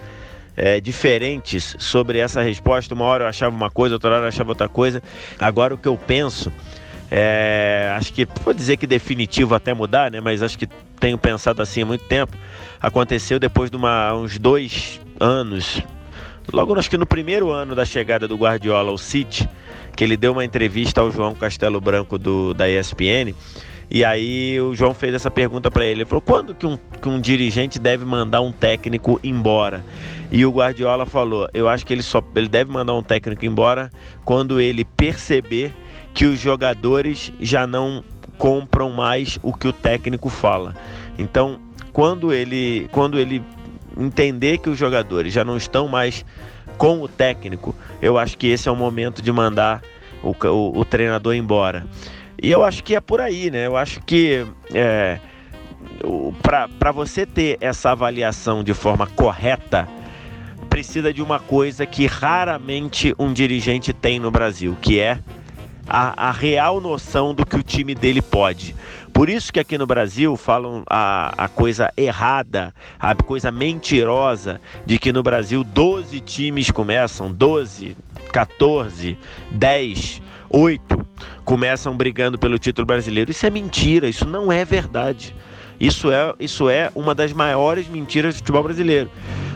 é, 0.56 0.80
diferentes 0.80 1.76
sobre 1.78 2.18
essa 2.18 2.42
resposta. 2.42 2.94
Uma 2.94 3.04
hora 3.04 3.24
eu 3.24 3.28
achava 3.28 3.54
uma 3.54 3.70
coisa, 3.70 3.94
outra 3.94 4.10
hora 4.10 4.24
eu 4.24 4.28
achava 4.28 4.50
outra 4.50 4.68
coisa. 4.68 5.02
Agora 5.38 5.74
o 5.74 5.78
que 5.78 5.88
eu 5.88 5.96
penso 5.96 6.52
é, 7.10 7.92
acho 7.96 8.12
que 8.12 8.26
vou 8.44 8.52
dizer 8.52 8.76
que 8.76 8.86
definitivo 8.86 9.54
até 9.54 9.72
mudar, 9.72 10.10
né? 10.10 10.20
Mas 10.20 10.42
acho 10.42 10.58
que 10.58 10.66
tenho 10.98 11.16
pensado 11.16 11.62
assim 11.62 11.82
há 11.82 11.86
muito 11.86 12.04
tempo. 12.04 12.36
Aconteceu 12.80 13.38
depois 13.38 13.70
de 13.70 13.76
uma, 13.76 14.12
uns 14.14 14.38
dois 14.38 15.00
anos, 15.20 15.80
logo 16.52 16.76
acho 16.78 16.90
que 16.90 16.98
no 16.98 17.06
primeiro 17.06 17.50
ano 17.50 17.74
da 17.74 17.84
chegada 17.84 18.26
do 18.26 18.36
Guardiola 18.36 18.90
ao 18.90 18.98
City, 18.98 19.48
que 19.96 20.04
ele 20.04 20.16
deu 20.16 20.32
uma 20.32 20.44
entrevista 20.44 21.00
ao 21.00 21.10
João 21.10 21.34
Castelo 21.34 21.80
Branco 21.80 22.18
do, 22.18 22.52
da 22.52 22.68
ESPN. 22.68 23.34
E 23.90 24.04
aí 24.04 24.60
o 24.60 24.74
João 24.74 24.92
fez 24.92 25.14
essa 25.14 25.30
pergunta 25.30 25.70
para 25.70 25.84
ele. 25.84 26.00
Ele 26.00 26.04
falou: 26.04 26.20
quando 26.20 26.54
que 26.54 26.66
um, 26.66 26.76
que 27.00 27.08
um 27.08 27.20
dirigente 27.20 27.78
deve 27.78 28.04
mandar 28.04 28.42
um 28.42 28.52
técnico 28.52 29.18
embora? 29.24 29.84
E 30.30 30.44
o 30.44 30.50
Guardiola 30.50 31.06
falou: 31.06 31.48
eu 31.54 31.68
acho 31.68 31.86
que 31.86 31.94
ele 31.94 32.02
só 32.02 32.22
ele 32.34 32.48
deve 32.48 32.70
mandar 32.70 32.94
um 32.94 33.02
técnico 33.02 33.46
embora 33.46 33.90
quando 34.24 34.60
ele 34.60 34.84
perceber 34.84 35.72
que 36.12 36.26
os 36.26 36.38
jogadores 36.38 37.32
já 37.40 37.66
não 37.66 38.04
compram 38.36 38.90
mais 38.90 39.38
o 39.42 39.52
que 39.52 39.68
o 39.68 39.72
técnico 39.72 40.28
fala. 40.28 40.74
Então, 41.18 41.58
quando 41.92 42.32
ele, 42.32 42.88
quando 42.92 43.18
ele 43.18 43.42
entender 43.96 44.58
que 44.58 44.68
os 44.68 44.78
jogadores 44.78 45.32
já 45.32 45.44
não 45.44 45.56
estão 45.56 45.88
mais 45.88 46.24
com 46.76 47.00
o 47.02 47.08
técnico, 47.08 47.74
eu 48.00 48.18
acho 48.18 48.36
que 48.36 48.46
esse 48.46 48.68
é 48.68 48.72
o 48.72 48.76
momento 48.76 49.22
de 49.22 49.32
mandar 49.32 49.82
o, 50.22 50.30
o, 50.30 50.78
o 50.78 50.84
treinador 50.84 51.34
embora. 51.34 51.86
E 52.42 52.50
eu 52.50 52.64
acho 52.64 52.84
que 52.84 52.94
é 52.94 53.00
por 53.00 53.20
aí, 53.20 53.50
né? 53.50 53.66
Eu 53.66 53.76
acho 53.76 54.00
que 54.02 54.46
é, 54.72 55.18
para 56.42 56.92
você 56.92 57.24
ter 57.24 57.56
essa 57.60 57.92
avaliação 57.92 58.62
de 58.62 58.74
forma 58.74 59.06
correta, 59.06 59.88
precisa 60.68 61.12
de 61.12 61.22
uma 61.22 61.40
coisa 61.40 61.86
que 61.86 62.06
raramente 62.06 63.14
um 63.18 63.32
dirigente 63.32 63.92
tem 63.92 64.18
no 64.18 64.30
Brasil, 64.30 64.76
que 64.80 65.00
é 65.00 65.18
a, 65.88 66.28
a 66.28 66.32
real 66.32 66.80
noção 66.80 67.34
do 67.34 67.46
que 67.46 67.56
o 67.56 67.62
time 67.62 67.94
dele 67.94 68.20
pode. 68.20 68.74
Por 69.12 69.30
isso 69.30 69.52
que 69.52 69.58
aqui 69.58 69.78
no 69.78 69.86
Brasil 69.86 70.36
falam 70.36 70.82
a, 70.88 71.44
a 71.44 71.48
coisa 71.48 71.90
errada, 71.96 72.74
a 72.98 73.14
coisa 73.14 73.50
mentirosa 73.50 74.60
de 74.84 74.98
que 74.98 75.12
no 75.12 75.22
Brasil 75.22 75.64
12 75.64 76.20
times 76.20 76.70
começam, 76.70 77.32
12, 77.32 77.96
14, 78.30 79.18
10, 79.50 80.22
8 80.50 81.06
começam 81.44 81.96
brigando 81.96 82.38
pelo 82.38 82.58
título 82.58 82.86
brasileiro. 82.86 83.30
Isso 83.30 83.46
é 83.46 83.50
mentira, 83.50 84.08
isso 84.08 84.26
não 84.26 84.52
é 84.52 84.64
verdade. 84.64 85.34
Isso 85.78 86.10
é, 86.10 86.34
isso 86.38 86.68
é 86.68 86.90
uma 86.94 87.14
das 87.14 87.32
maiores 87.32 87.88
mentiras 87.88 88.34
do 88.34 88.38
futebol 88.38 88.64
brasileiro. 88.64 89.10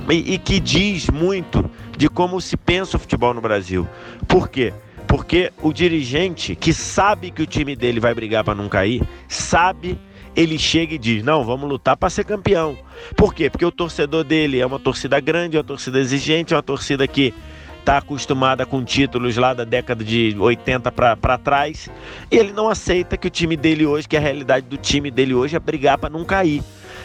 E, 0.08 0.34
e 0.34 0.38
que 0.38 0.58
diz 0.58 1.08
muito 1.08 1.68
de 1.96 2.08
como 2.08 2.40
se 2.40 2.56
pensa 2.56 2.96
o 2.96 3.00
futebol 3.00 3.34
no 3.34 3.40
Brasil. 3.40 3.86
Por 4.26 4.48
quê? 4.48 4.72
Porque 5.10 5.52
o 5.60 5.72
dirigente 5.72 6.54
que 6.54 6.72
sabe 6.72 7.32
que 7.32 7.42
o 7.42 7.46
time 7.46 7.74
dele 7.74 7.98
vai 7.98 8.14
brigar 8.14 8.44
para 8.44 8.54
não 8.54 8.68
cair, 8.68 9.02
sabe, 9.26 9.98
ele 10.36 10.56
chega 10.56 10.94
e 10.94 10.98
diz: 10.98 11.24
"Não, 11.24 11.42
vamos 11.42 11.68
lutar 11.68 11.96
para 11.96 12.08
ser 12.08 12.24
campeão". 12.24 12.78
Por 13.16 13.34
quê? 13.34 13.50
Porque 13.50 13.66
o 13.66 13.72
torcedor 13.72 14.22
dele 14.22 14.60
é 14.60 14.64
uma 14.64 14.78
torcida 14.78 15.18
grande, 15.18 15.56
é 15.56 15.58
uma 15.58 15.64
torcida 15.64 15.98
exigente, 15.98 16.54
é 16.54 16.56
uma 16.56 16.62
torcida 16.62 17.08
que 17.08 17.34
está 17.80 17.98
acostumada 17.98 18.64
com 18.64 18.84
títulos 18.84 19.36
lá 19.36 19.52
da 19.52 19.64
década 19.64 20.04
de 20.04 20.36
80 20.38 20.92
para 20.92 21.38
trás, 21.38 21.90
e 22.30 22.36
ele 22.36 22.52
não 22.52 22.68
aceita 22.68 23.16
que 23.16 23.26
o 23.26 23.30
time 23.30 23.56
dele 23.56 23.84
hoje, 23.84 24.06
que 24.06 24.16
a 24.16 24.20
realidade 24.20 24.66
do 24.66 24.76
time 24.76 25.10
dele 25.10 25.34
hoje 25.34 25.56
é 25.56 25.58
brigar 25.58 25.98
para 25.98 26.08
não 26.08 26.24
cair. 26.24 26.62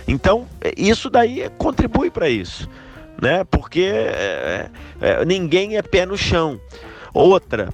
Então, 0.08 0.46
isso 0.78 1.10
daí 1.10 1.50
contribui 1.58 2.12
para 2.12 2.30
isso, 2.30 2.70
né? 3.20 3.44
Porque 3.46 3.82
é, 3.82 4.70
é, 5.02 5.26
ninguém 5.26 5.76
é 5.76 5.82
pé 5.82 6.06
no 6.06 6.16
chão. 6.16 6.60
Outra, 7.12 7.70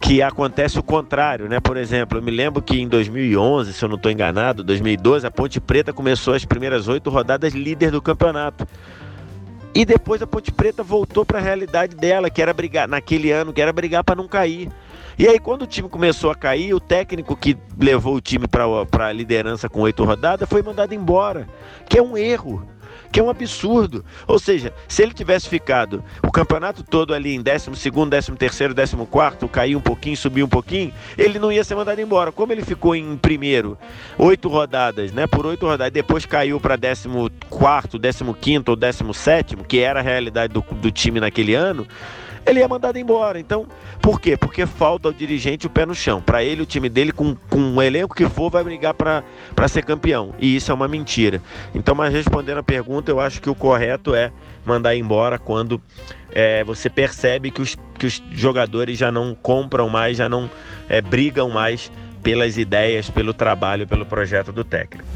que 0.00 0.22
acontece 0.22 0.78
o 0.78 0.82
contrário, 0.82 1.46
né? 1.46 1.60
Por 1.60 1.76
exemplo, 1.76 2.18
eu 2.18 2.22
me 2.22 2.30
lembro 2.30 2.62
que 2.62 2.80
em 2.80 2.88
2011, 2.88 3.72
se 3.74 3.84
eu 3.84 3.88
não 3.88 3.96
estou 3.96 4.10
enganado, 4.10 4.64
2012, 4.64 5.26
a 5.26 5.30
Ponte 5.30 5.60
Preta 5.60 5.92
começou 5.92 6.32
as 6.32 6.44
primeiras 6.44 6.88
oito 6.88 7.10
rodadas 7.10 7.52
líder 7.52 7.90
do 7.90 8.00
campeonato. 8.00 8.66
E 9.74 9.84
depois 9.84 10.22
a 10.22 10.26
Ponte 10.26 10.50
Preta 10.50 10.82
voltou 10.82 11.24
para 11.24 11.38
a 11.38 11.42
realidade 11.42 11.94
dela, 11.94 12.30
que 12.30 12.40
era 12.40 12.52
brigar 12.54 12.88
naquele 12.88 13.30
ano, 13.30 13.52
que 13.52 13.60
era 13.60 13.72
brigar 13.72 14.02
para 14.02 14.16
não 14.16 14.26
cair. 14.26 14.70
E 15.18 15.28
aí 15.28 15.38
quando 15.38 15.62
o 15.62 15.66
time 15.66 15.88
começou 15.88 16.30
a 16.30 16.34
cair, 16.34 16.72
o 16.72 16.80
técnico 16.80 17.36
que 17.36 17.56
levou 17.78 18.14
o 18.14 18.20
time 18.22 18.46
para 18.48 19.06
a 19.06 19.12
liderança 19.12 19.68
com 19.68 19.82
oito 19.82 20.02
rodadas 20.02 20.48
foi 20.48 20.62
mandado 20.62 20.94
embora, 20.94 21.46
que 21.86 21.98
é 21.98 22.02
um 22.02 22.16
erro 22.16 22.66
que 23.10 23.20
é 23.20 23.22
um 23.22 23.30
absurdo. 23.30 24.04
Ou 24.26 24.38
seja, 24.38 24.72
se 24.88 25.02
ele 25.02 25.12
tivesse 25.12 25.48
ficado 25.48 26.02
o 26.22 26.30
campeonato 26.30 26.82
todo 26.82 27.14
ali 27.14 27.34
em 27.34 27.42
12, 27.42 27.70
13, 27.70 28.32
14, 28.32 29.48
cair 29.48 29.76
um 29.76 29.80
pouquinho, 29.80 30.16
subir 30.16 30.42
um 30.42 30.48
pouquinho, 30.48 30.92
ele 31.18 31.38
não 31.38 31.50
ia 31.50 31.64
ser 31.64 31.74
mandado 31.74 32.00
embora. 32.00 32.32
Como 32.32 32.52
ele 32.52 32.64
ficou 32.64 32.94
em 32.94 33.16
primeiro, 33.16 33.76
oito 34.18 34.48
rodadas, 34.48 35.12
né? 35.12 35.26
Por 35.26 35.46
oito 35.46 35.66
rodadas, 35.66 35.92
depois 35.92 36.24
caiu 36.24 36.60
para 36.60 36.78
14, 36.78 37.08
15 38.40 38.64
ou 38.68 38.76
17, 38.76 39.56
que 39.56 39.80
era 39.80 40.00
a 40.00 40.02
realidade 40.02 40.52
do, 40.52 40.60
do 40.60 40.90
time 40.90 41.20
naquele 41.20 41.54
ano 41.54 41.86
ele 42.46 42.60
é 42.60 42.68
mandado 42.68 42.98
embora. 42.98 43.38
Então, 43.38 43.66
por 44.00 44.20
quê? 44.20 44.36
Porque 44.36 44.66
falta 44.66 45.08
ao 45.08 45.12
dirigente 45.12 45.66
o 45.66 45.70
pé 45.70 45.84
no 45.86 45.94
chão. 45.94 46.20
Para 46.20 46.42
ele, 46.42 46.62
o 46.62 46.66
time 46.66 46.88
dele, 46.88 47.12
com, 47.12 47.34
com 47.48 47.76
o 47.76 47.82
elenco 47.82 48.14
que 48.14 48.28
for, 48.28 48.50
vai 48.50 48.64
brigar 48.64 48.94
para 48.94 49.68
ser 49.68 49.84
campeão. 49.84 50.34
E 50.38 50.56
isso 50.56 50.70
é 50.70 50.74
uma 50.74 50.88
mentira. 50.88 51.42
Então, 51.74 51.94
mas 51.94 52.12
respondendo 52.12 52.58
a 52.58 52.62
pergunta, 52.62 53.10
eu 53.10 53.20
acho 53.20 53.40
que 53.40 53.50
o 53.50 53.54
correto 53.54 54.14
é 54.14 54.32
mandar 54.64 54.94
embora 54.94 55.38
quando 55.38 55.80
é, 56.32 56.62
você 56.64 56.88
percebe 56.88 57.50
que 57.50 57.62
os, 57.62 57.76
que 57.98 58.06
os 58.06 58.22
jogadores 58.32 58.98
já 58.98 59.10
não 59.10 59.34
compram 59.34 59.88
mais, 59.88 60.16
já 60.16 60.28
não 60.28 60.50
é, 60.88 61.00
brigam 61.00 61.50
mais 61.50 61.90
pelas 62.22 62.58
ideias, 62.58 63.08
pelo 63.08 63.32
trabalho, 63.32 63.86
pelo 63.86 64.04
projeto 64.04 64.52
do 64.52 64.62
técnico. 64.62 65.08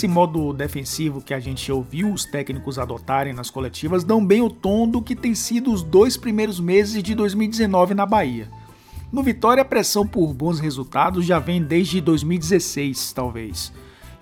Esse 0.00 0.08
modo 0.08 0.54
defensivo 0.54 1.20
que 1.20 1.34
a 1.34 1.38
gente 1.38 1.70
ouviu 1.70 2.10
os 2.10 2.24
técnicos 2.24 2.78
adotarem 2.78 3.34
nas 3.34 3.50
coletivas 3.50 4.02
dão 4.02 4.24
bem 4.24 4.40
o 4.40 4.48
tom 4.48 4.88
do 4.88 5.02
que 5.02 5.14
tem 5.14 5.34
sido 5.34 5.70
os 5.70 5.82
dois 5.82 6.16
primeiros 6.16 6.58
meses 6.58 7.02
de 7.02 7.14
2019 7.14 7.92
na 7.92 8.06
Bahia. 8.06 8.48
No 9.12 9.22
Vitória, 9.22 9.60
a 9.60 9.64
pressão 9.64 10.06
por 10.06 10.32
bons 10.32 10.58
resultados 10.58 11.26
já 11.26 11.38
vem 11.38 11.62
desde 11.62 12.00
2016, 12.00 13.12
talvez. 13.12 13.74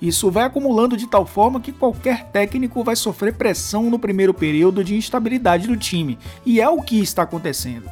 Isso 0.03 0.33
vai 0.33 0.43
acumulando 0.43 0.97
de 0.97 1.07
tal 1.07 1.25
forma 1.25 1.61
que 1.61 1.71
qualquer 1.71 2.25
técnico 2.33 2.83
vai 2.83 2.97
sofrer 2.97 3.35
pressão 3.35 3.89
no 3.89 4.01
primeiro 4.01 4.35
período 4.35 4.83
de 4.83 4.97
instabilidade 4.97 5.69
do 5.69 5.77
time, 5.77 6.19
e 6.45 6.61
é 6.61 6.69
o 6.69 6.83
que 6.83 6.99
está 6.99 7.23
acontecendo. 7.23 7.89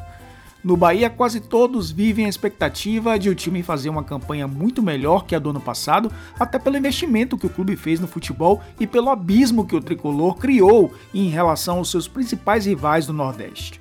No 0.66 0.76
Bahia, 0.76 1.08
quase 1.08 1.38
todos 1.38 1.92
vivem 1.92 2.26
a 2.26 2.28
expectativa 2.28 3.16
de 3.16 3.30
o 3.30 3.36
time 3.36 3.62
fazer 3.62 3.88
uma 3.88 4.02
campanha 4.02 4.48
muito 4.48 4.82
melhor 4.82 5.24
que 5.24 5.36
a 5.36 5.38
do 5.38 5.50
ano 5.50 5.60
passado, 5.60 6.10
até 6.40 6.58
pelo 6.58 6.76
investimento 6.76 7.38
que 7.38 7.46
o 7.46 7.50
clube 7.50 7.76
fez 7.76 8.00
no 8.00 8.08
futebol 8.08 8.60
e 8.80 8.84
pelo 8.84 9.08
abismo 9.08 9.64
que 9.64 9.76
o 9.76 9.80
tricolor 9.80 10.34
criou 10.34 10.92
em 11.14 11.28
relação 11.28 11.78
aos 11.78 11.88
seus 11.88 12.08
principais 12.08 12.66
rivais 12.66 13.06
do 13.06 13.12
Nordeste. 13.12 13.80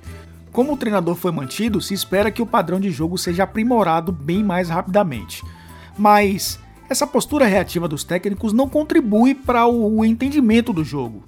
Como 0.52 0.74
o 0.74 0.76
treinador 0.76 1.16
foi 1.16 1.32
mantido, 1.32 1.80
se 1.80 1.92
espera 1.92 2.30
que 2.30 2.40
o 2.40 2.46
padrão 2.46 2.78
de 2.78 2.92
jogo 2.92 3.18
seja 3.18 3.42
aprimorado 3.42 4.12
bem 4.12 4.44
mais 4.44 4.68
rapidamente. 4.68 5.42
Mas 5.98 6.60
essa 6.88 7.04
postura 7.04 7.46
reativa 7.46 7.88
dos 7.88 8.04
técnicos 8.04 8.52
não 8.52 8.68
contribui 8.68 9.34
para 9.34 9.66
o 9.66 10.04
entendimento 10.04 10.72
do 10.72 10.84
jogo. 10.84 11.24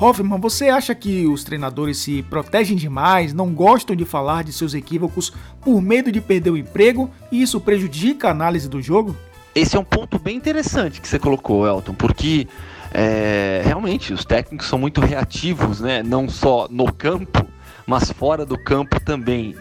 Hoffman, 0.00 0.40
você 0.40 0.70
acha 0.70 0.94
que 0.94 1.26
os 1.26 1.44
treinadores 1.44 1.98
se 1.98 2.22
protegem 2.22 2.74
demais, 2.74 3.34
não 3.34 3.52
gostam 3.52 3.94
de 3.94 4.06
falar 4.06 4.42
de 4.42 4.50
seus 4.50 4.72
equívocos 4.72 5.30
por 5.60 5.82
medo 5.82 6.10
de 6.10 6.22
perder 6.22 6.48
o 6.48 6.56
emprego 6.56 7.10
e 7.30 7.42
isso 7.42 7.60
prejudica 7.60 8.28
a 8.28 8.30
análise 8.30 8.66
do 8.66 8.80
jogo? 8.80 9.14
Esse 9.54 9.76
é 9.76 9.78
um 9.78 9.84
ponto 9.84 10.18
bem 10.18 10.38
interessante 10.38 11.02
que 11.02 11.06
você 11.06 11.18
colocou, 11.18 11.66
Elton, 11.66 11.92
porque 11.92 12.48
é, 12.94 13.60
realmente 13.62 14.14
os 14.14 14.24
técnicos 14.24 14.68
são 14.68 14.78
muito 14.78 15.02
reativos, 15.02 15.80
né? 15.80 16.02
não 16.02 16.30
só 16.30 16.66
no 16.70 16.90
campo, 16.90 17.46
mas 17.86 18.10
fora 18.10 18.46
do 18.46 18.56
campo 18.56 18.98
também. 19.00 19.54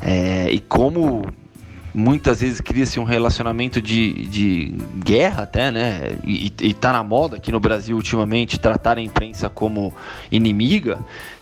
É, 0.00 0.50
e 0.50 0.58
como 0.58 1.24
muitas 1.94 2.40
vezes 2.40 2.60
cria-se 2.60 2.98
um 2.98 3.04
relacionamento 3.04 3.80
de, 3.80 4.26
de 4.26 4.74
guerra 5.04 5.42
até, 5.42 5.70
né? 5.70 6.18
E, 6.24 6.52
e 6.60 6.74
tá 6.74 6.92
na 6.92 7.02
moda 7.02 7.36
aqui 7.36 7.52
no 7.52 7.60
Brasil 7.60 7.96
ultimamente 7.96 8.58
tratar 8.58 8.98
a 8.98 9.02
imprensa 9.02 9.48
como 9.48 9.94
inimiga. 10.30 10.98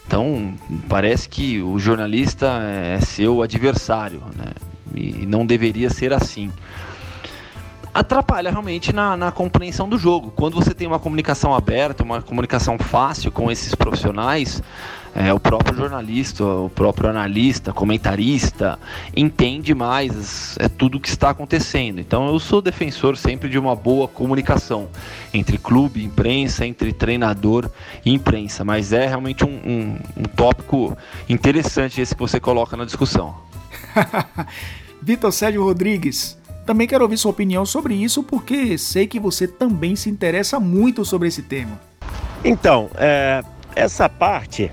Então 0.07 0.55
parece 0.89 1.29
que 1.29 1.63
o 1.63 1.79
jornalista 1.79 2.47
é 2.63 3.01
seu 3.01 3.43
adversário, 3.43 4.23
né? 4.37 4.53
E 4.95 5.25
não 5.25 5.47
deveria 5.47 5.89
ser 5.89 6.13
assim 6.13 6.51
atrapalha 7.93 8.51
realmente 8.51 8.93
na, 8.93 9.17
na, 9.17 9.33
compreensão 9.33 9.89
do 9.89 9.99
jogo. 9.99 10.33
Quando 10.35 10.55
você 10.55 10.73
tem 10.73 10.87
uma 10.87 10.99
comunicação 10.99 11.55
aberta, 11.55 12.03
uma 12.03 12.23
comunicação 12.23 12.79
fácil 12.79 13.33
com 13.33 13.51
esses 13.51 13.75
profissionais, 13.75 14.63
é, 15.15 15.33
o 15.33 15.41
próprio 15.41 15.77
jornalista, 15.77 16.45
o 16.45 16.71
próprio 16.71 17.11
analista, 17.11 17.73
comentarista 17.73 18.79
entende 19.17 19.75
mais 19.75 20.57
é 20.59 20.69
tudo 20.69 21.01
que 21.01 21.09
está 21.09 21.31
acontecendo. 21.31 22.01
Então 22.01 22.29
eu 22.29 22.39
sou 22.39 22.63
defensor 22.63 23.17
sempre 23.17 23.49
de 23.49 23.59
uma 23.59 23.75
boa 23.75 24.07
comunicação 24.07 24.89
entre 25.35 25.59
clube, 25.59 26.05
imprensa, 26.05 26.65
entre 26.65 26.93
treinador 26.93 27.71
e 28.05 28.13
imprensa. 28.13 28.65
Mas 28.65 28.93
é 28.93 29.07
realmente 29.07 29.45
um, 29.45 29.49
um, 29.49 29.99
um 30.17 30.23
tópico 30.23 30.97
interessante 31.29 32.01
esse 32.01 32.15
que 32.15 32.21
você 32.21 32.39
coloca 32.39 32.77
na 32.77 32.85
discussão. 32.85 33.35
Vitor 35.03 35.33
Sérgio 35.33 35.65
Rodrigues, 35.65 36.39
também 36.67 36.87
quero 36.87 37.03
ouvir 37.03 37.17
sua 37.17 37.31
opinião 37.31 37.67
sobre 37.67 37.95
isso, 37.95 38.23
porque 38.23 38.79
sei 38.79 39.07
que 39.07 39.19
você 39.19 39.49
também 39.49 39.97
se 39.97 40.09
interessa 40.09 40.61
muito 40.61 41.05
sobre 41.05 41.27
esse 41.27 41.43
tema. 41.43 41.81
Então, 42.45 42.91
é, 42.95 43.43
essa 43.75 44.09
parte, 44.09 44.71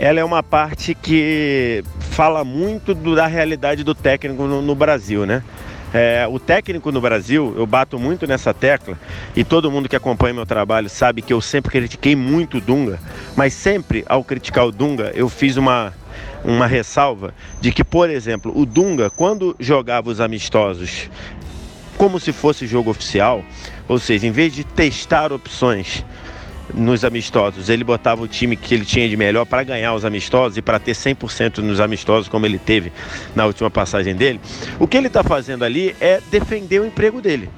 ela 0.00 0.20
é 0.20 0.24
uma 0.24 0.42
parte 0.42 0.94
que 0.94 1.82
fala 1.98 2.44
muito 2.44 2.94
do, 2.94 3.16
da 3.16 3.26
realidade 3.26 3.82
do 3.82 3.94
técnico 3.94 4.44
no, 4.44 4.62
no 4.62 4.74
Brasil, 4.74 5.26
né? 5.26 5.42
É, 5.92 6.26
o 6.30 6.38
técnico 6.38 6.92
no 6.92 7.00
Brasil, 7.00 7.54
eu 7.56 7.66
bato 7.66 7.98
muito 7.98 8.26
nessa 8.26 8.52
tecla, 8.52 8.98
e 9.34 9.42
todo 9.42 9.70
mundo 9.70 9.88
que 9.88 9.96
acompanha 9.96 10.34
meu 10.34 10.46
trabalho 10.46 10.88
sabe 10.88 11.22
que 11.22 11.32
eu 11.32 11.40
sempre 11.40 11.72
critiquei 11.72 12.14
muito 12.14 12.58
o 12.58 12.60
Dunga, 12.60 13.00
mas 13.34 13.54
sempre 13.54 14.04
ao 14.06 14.22
criticar 14.22 14.66
o 14.66 14.72
Dunga, 14.72 15.10
eu 15.14 15.28
fiz 15.28 15.56
uma, 15.56 15.94
uma 16.44 16.66
ressalva 16.66 17.34
de 17.60 17.72
que, 17.72 17.82
por 17.82 18.10
exemplo, 18.10 18.52
o 18.54 18.66
Dunga, 18.66 19.08
quando 19.10 19.56
jogava 19.58 20.10
os 20.10 20.20
amistosos 20.20 21.10
como 21.96 22.20
se 22.20 22.32
fosse 22.32 22.66
jogo 22.66 22.90
oficial, 22.90 23.42
ou 23.88 23.98
seja, 23.98 24.26
em 24.26 24.30
vez 24.30 24.52
de 24.52 24.62
testar 24.62 25.32
opções 25.32 26.04
nos 26.74 27.04
amistosos, 27.04 27.68
ele 27.68 27.84
botava 27.84 28.22
o 28.22 28.28
time 28.28 28.56
que 28.56 28.74
ele 28.74 28.84
tinha 28.84 29.08
de 29.08 29.16
melhor 29.16 29.44
para 29.46 29.62
ganhar 29.62 29.94
os 29.94 30.04
amistosos 30.04 30.56
e 30.56 30.62
para 30.62 30.78
ter 30.78 30.92
100% 30.92 31.58
nos 31.58 31.80
amistosos, 31.80 32.28
como 32.28 32.46
ele 32.46 32.58
teve 32.58 32.92
na 33.34 33.46
última 33.46 33.70
passagem 33.70 34.14
dele. 34.14 34.40
O 34.78 34.86
que 34.86 34.96
ele 34.96 35.06
está 35.06 35.22
fazendo 35.22 35.64
ali 35.64 35.94
é 36.00 36.20
defender 36.30 36.80
o 36.80 36.86
emprego 36.86 37.20
dele. 37.20 37.48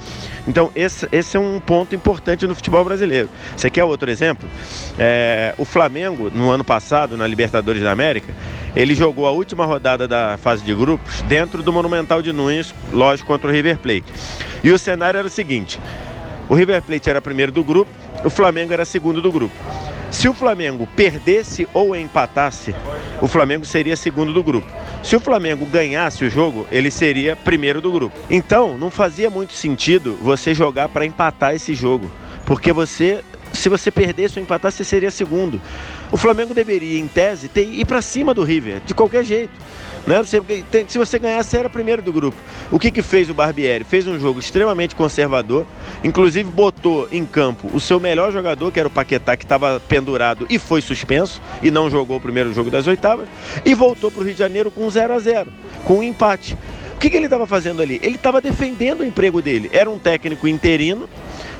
Então, 0.47 0.71
esse, 0.75 1.07
esse 1.13 1.37
é 1.37 1.41
um 1.41 1.61
ponto 1.61 1.95
importante 1.95 2.47
no 2.47 2.55
futebol 2.55 2.85
brasileiro. 2.85 3.29
Você 3.57 3.69
quer 3.71 3.85
outro 3.85 4.11
exemplo? 4.11 4.49
É, 4.99 5.55
o 5.59 5.65
Flamengo, 5.65 6.31
no 6.35 6.51
ano 6.51 6.65
passado, 6.65 7.17
na 7.17 7.27
Libertadores 7.27 7.83
da 7.83 7.93
América, 7.93 8.33
ele 8.75 8.95
jogou 8.95 9.27
a 9.27 9.31
última 9.31 9.65
rodada 9.65 10.09
da 10.09 10.39
fase 10.39 10.65
de 10.65 10.75
grupos 10.75 11.23
dentro 11.23 11.63
do 11.63 11.73
Monumental 11.73 12.23
de 12.23 12.33
Nunes, 12.33 12.75
lógico, 12.93 13.27
contra 13.27 13.49
o 13.49 13.53
River 13.53 13.79
Plate. 13.79 14.05
E 14.63 14.71
o 14.71 14.79
cenário 14.79 15.19
era 15.19 15.27
o 15.27 15.31
seguinte: 15.31 15.79
o 16.49 16.55
River 16.55 16.83
Plate 16.83 17.11
era 17.11 17.21
primeiro 17.21 17.53
do 17.53 17.63
grupo, 17.63 17.91
o 18.25 18.31
Flamengo 18.31 18.73
era 18.73 18.85
segundo 18.85 19.23
do 19.23 19.33
grupo. 19.33 19.55
Se 20.11 20.29
o 20.29 20.35
Flamengo 20.35 20.89
perdesse 20.97 21.69
ou 21.73 21.95
empatasse, 21.95 22.75
o 23.21 23.29
Flamengo 23.29 23.65
seria 23.65 23.97
segundo 23.97 24.33
do 24.33 24.43
grupo. 24.43 24.67
Se 25.03 25.15
o 25.15 25.21
Flamengo 25.21 25.65
ganhasse 25.65 26.25
o 26.25 26.31
jogo, 26.31 26.67
ele 26.71 26.91
seria 26.91 27.37
primeiro 27.37 27.81
do 27.81 27.93
grupo. 27.93 28.19
Então, 28.29 28.77
não 28.77 28.91
fazia 28.91 29.31
muito 29.31 29.53
sentido 29.53 30.19
você 30.21 30.53
jogar 30.53 30.89
para 30.89 31.07
empatar 31.07 31.55
esse 31.55 31.75
jogo, 31.75 32.11
porque 32.45 32.73
você, 32.73 33.23
se 33.53 33.69
você 33.69 33.91
perdesse 33.91 34.39
ou 34.39 34.43
empatasse, 34.43 34.79
você 34.79 34.85
seria 34.85 35.11
segundo. 35.11 35.61
O 36.11 36.17
Flamengo 36.17 36.53
deveria, 36.53 36.99
em 36.99 37.07
tese, 37.07 37.49
ter, 37.49 37.63
ir 37.63 37.85
para 37.85 38.03
cima 38.03 38.35
do 38.35 38.43
River, 38.43 38.81
de 38.85 38.93
qualquer 38.93 39.25
jeito. 39.25 39.53
Né? 40.07 40.23
Você, 40.23 40.41
se 40.89 40.99
você 40.99 41.19
ganhasse, 41.19 41.57
era 41.57 41.69
primeiro 41.69 42.03
do 42.03 42.13
grupo. 42.13 42.37
O 42.71 42.79
que, 42.79 42.91
que 42.91 43.03
fez 43.03 43.29
o 43.29 43.35
Barbieri? 43.35 43.85
Fez 43.85 44.07
um 44.07 44.19
jogo 44.19 44.41
extremamente 44.41 44.95
conservador, 44.95 45.67
inclusive 46.03 46.51
botou 46.51 47.09
em 47.13 47.25
campo 47.25 47.71
o 47.73 47.81
seu 47.81 48.01
melhor 48.01 48.33
jogador, 48.33 48.73
que 48.73 48.79
era 48.81 48.89
o 48.89 48.91
Paquetá, 48.91 49.37
que 49.37 49.45
estava 49.45 49.81
pendurado 49.81 50.47
e 50.49 50.59
foi 50.59 50.81
suspenso, 50.81 51.41
e 51.63 51.71
não 51.71 51.91
jogou 51.91 52.17
o 52.17 52.21
primeiro 52.21 52.53
jogo 52.53 52.71
das 52.71 52.87
oitavas, 52.87 53.29
e 53.65 53.75
voltou 53.75 54.11
para 54.11 54.21
o 54.21 54.25
Rio 54.25 54.33
de 54.33 54.39
Janeiro 54.39 54.71
com 54.71 54.89
0 54.89 55.15
a 55.15 55.19
0 55.19 55.53
com 55.85 55.99
um 55.99 56.03
empate. 56.03 56.57
O 56.95 56.99
que, 57.01 57.09
que 57.09 57.17
ele 57.17 57.27
estava 57.27 57.47
fazendo 57.47 57.81
ali? 57.81 57.99
Ele 58.03 58.17
estava 58.17 58.43
defendendo 58.43 59.01
o 59.01 59.05
emprego 59.05 59.41
dele. 59.41 59.71
Era 59.73 59.89
um 59.89 59.99
técnico 59.99 60.47
interino, 60.47 61.09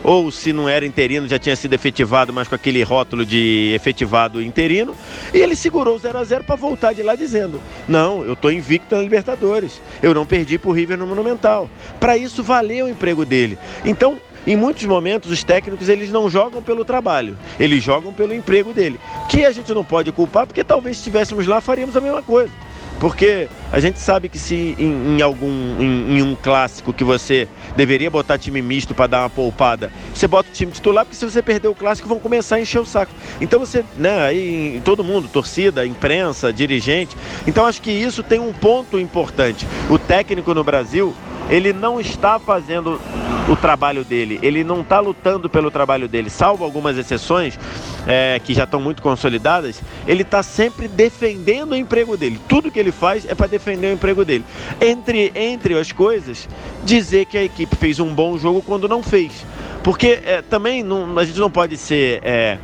ou 0.03 0.31
se 0.31 0.53
não 0.53 0.69
era 0.69 0.87
interino, 0.87 1.29
já 1.29 1.39
tinha 1.39 1.55
sido 1.57 1.75
efetivado, 1.75 2.33
mas 2.33 2.49
com 2.49 2.55
aquele 2.55 2.83
rótulo 2.83 3.25
de 3.25 3.73
efetivado 3.75 4.41
interino. 4.43 4.95
E 5.33 5.39
ele 5.39 5.55
segurou 5.55 5.97
o 5.97 5.99
0 5.99 6.19
a 6.19 6.25
0 6.25 6.45
para 6.45 6.57
voltar 6.57 6.93
de 6.93 7.03
lá 7.03 7.15
dizendo: 7.15 7.61
Não, 7.89 8.25
eu 8.25 8.33
estou 8.33 8.51
invicto 8.51 8.95
na 8.95 9.03
Libertadores. 9.03 9.81
Eu 10.03 10.15
não 10.15 10.25
perdi 10.25 10.59
para 10.59 10.71
o 10.71 10.73
River 10.73 10.99
no 10.99 11.07
Monumental. 11.07 11.69
Para 11.99 12.17
isso 12.17 12.43
valeu 12.43 12.87
o 12.87 12.89
emprego 12.89 13.25
dele. 13.25 13.59
Então, 13.85 14.19
em 14.47 14.57
muitos 14.57 14.85
momentos 14.85 15.31
os 15.31 15.45
técnicos 15.45 15.89
eles 15.89 16.11
não 16.11 16.31
jogam 16.31 16.63
pelo 16.63 16.85
trabalho, 16.85 17.37
eles 17.59 17.85
jogam 17.85 18.13
pelo 18.13 18.35
emprego 18.35 18.73
dele. 18.73 18.99
Que 19.29 19.45
a 19.45 19.53
gente 19.53 19.73
não 19.75 19.85
pode 19.85 20.11
culpar, 20.13 20.47
porque 20.47 20.65
talvez 20.65 20.97
se 20.97 21.01
estivéssemos 21.01 21.47
lá 21.47 21.61
faríamos 21.61 21.97
a 21.97 22.01
mesma 22.01 22.23
coisa. 22.23 22.53
Porque 23.01 23.49
a 23.73 23.81
gente 23.81 23.99
sabe 23.99 24.29
que 24.29 24.39
se 24.39 24.77
em, 24.79 25.17
em 25.17 25.23
algum 25.23 25.49
em, 25.81 26.19
em, 26.19 26.23
um 26.23 26.37
clássico 26.37 26.93
que 26.93 27.03
você 27.03 27.49
deveria 27.75 28.11
botar 28.11 28.37
time 28.37 28.61
misto 28.61 28.95
para 28.95 29.07
dar 29.07 29.21
uma 29.23 29.31
poupada, 29.31 29.91
você 30.15 30.29
bota 30.29 30.51
o 30.51 30.53
time 30.53 30.71
titular, 30.71 31.07
porque 31.07 31.17
se 31.17 31.25
você 31.25 31.41
perder 31.41 31.69
o 31.69 31.75
clássico 31.75 32.07
vão 32.07 32.21
começar 32.21 32.57
a 32.57 32.61
encher 32.61 32.79
o 32.79 32.85
saco. 32.85 33.11
Então 33.41 33.59
você, 33.59 33.83
né, 33.97 34.27
aí 34.27 34.83
todo 34.85 35.03
mundo, 35.03 35.29
torcida, 35.29 35.87
imprensa, 35.87 36.53
dirigente. 36.53 37.17
Então 37.47 37.65
acho 37.65 37.81
que 37.81 37.91
isso 37.91 38.23
tem 38.23 38.39
um 38.39 38.53
ponto 38.53 39.01
importante. 39.01 39.67
O 39.89 39.99
técnico 39.99 40.53
no 40.53 40.63
Brasil, 40.63 41.15
ele 41.51 41.73
não 41.73 42.01
está 42.01 42.39
fazendo 42.39 43.01
o 43.49 43.57
trabalho 43.57 44.05
dele, 44.05 44.39
ele 44.43 44.63
não 44.63 44.81
está 44.81 45.01
lutando 45.01 45.51
pelo 45.51 45.71
trabalho 45.71 46.07
dele, 46.07 46.31
salvo 46.31 46.65
algumas 46.65 46.97
exceções 46.97 47.59
é, 48.07 48.41
que 48.43 48.55
já 48.55 48.65
estão 48.65 48.81
muito 48.81 49.03
consolidadas, 49.03 49.83
ele 50.07 50.23
está 50.23 50.43
sempre 50.43 50.87
defendendo 50.87 51.73
o 51.73 51.77
emprego 51.77 52.17
dele. 52.17 52.41
Tudo 52.49 52.71
que 52.71 52.79
ele 52.79 52.93
faz 52.93 53.27
é 53.27 53.35
para 53.35 53.49
defender 53.49 53.89
o 53.89 53.95
emprego 53.95 54.25
dele. 54.25 54.45
Entre, 54.81 55.33
entre 55.35 55.77
as 55.77 55.91
coisas, 55.91 56.49
dizer 56.85 57.27
que 57.27 57.37
a 57.37 57.43
equipe 57.43 57.75
fez 57.75 57.99
um 57.99 58.15
bom 58.15 58.39
jogo 58.39 58.63
quando 58.63 58.89
não 58.89 59.03
fez. 59.03 59.45
Porque 59.83 60.21
é, 60.25 60.43
também 60.43 60.83
não, 60.83 61.19
a 61.19 61.25
gente 61.25 61.41
não 61.41 61.51
pode 61.51 61.77
ser 61.77 62.21
é, 62.23 62.59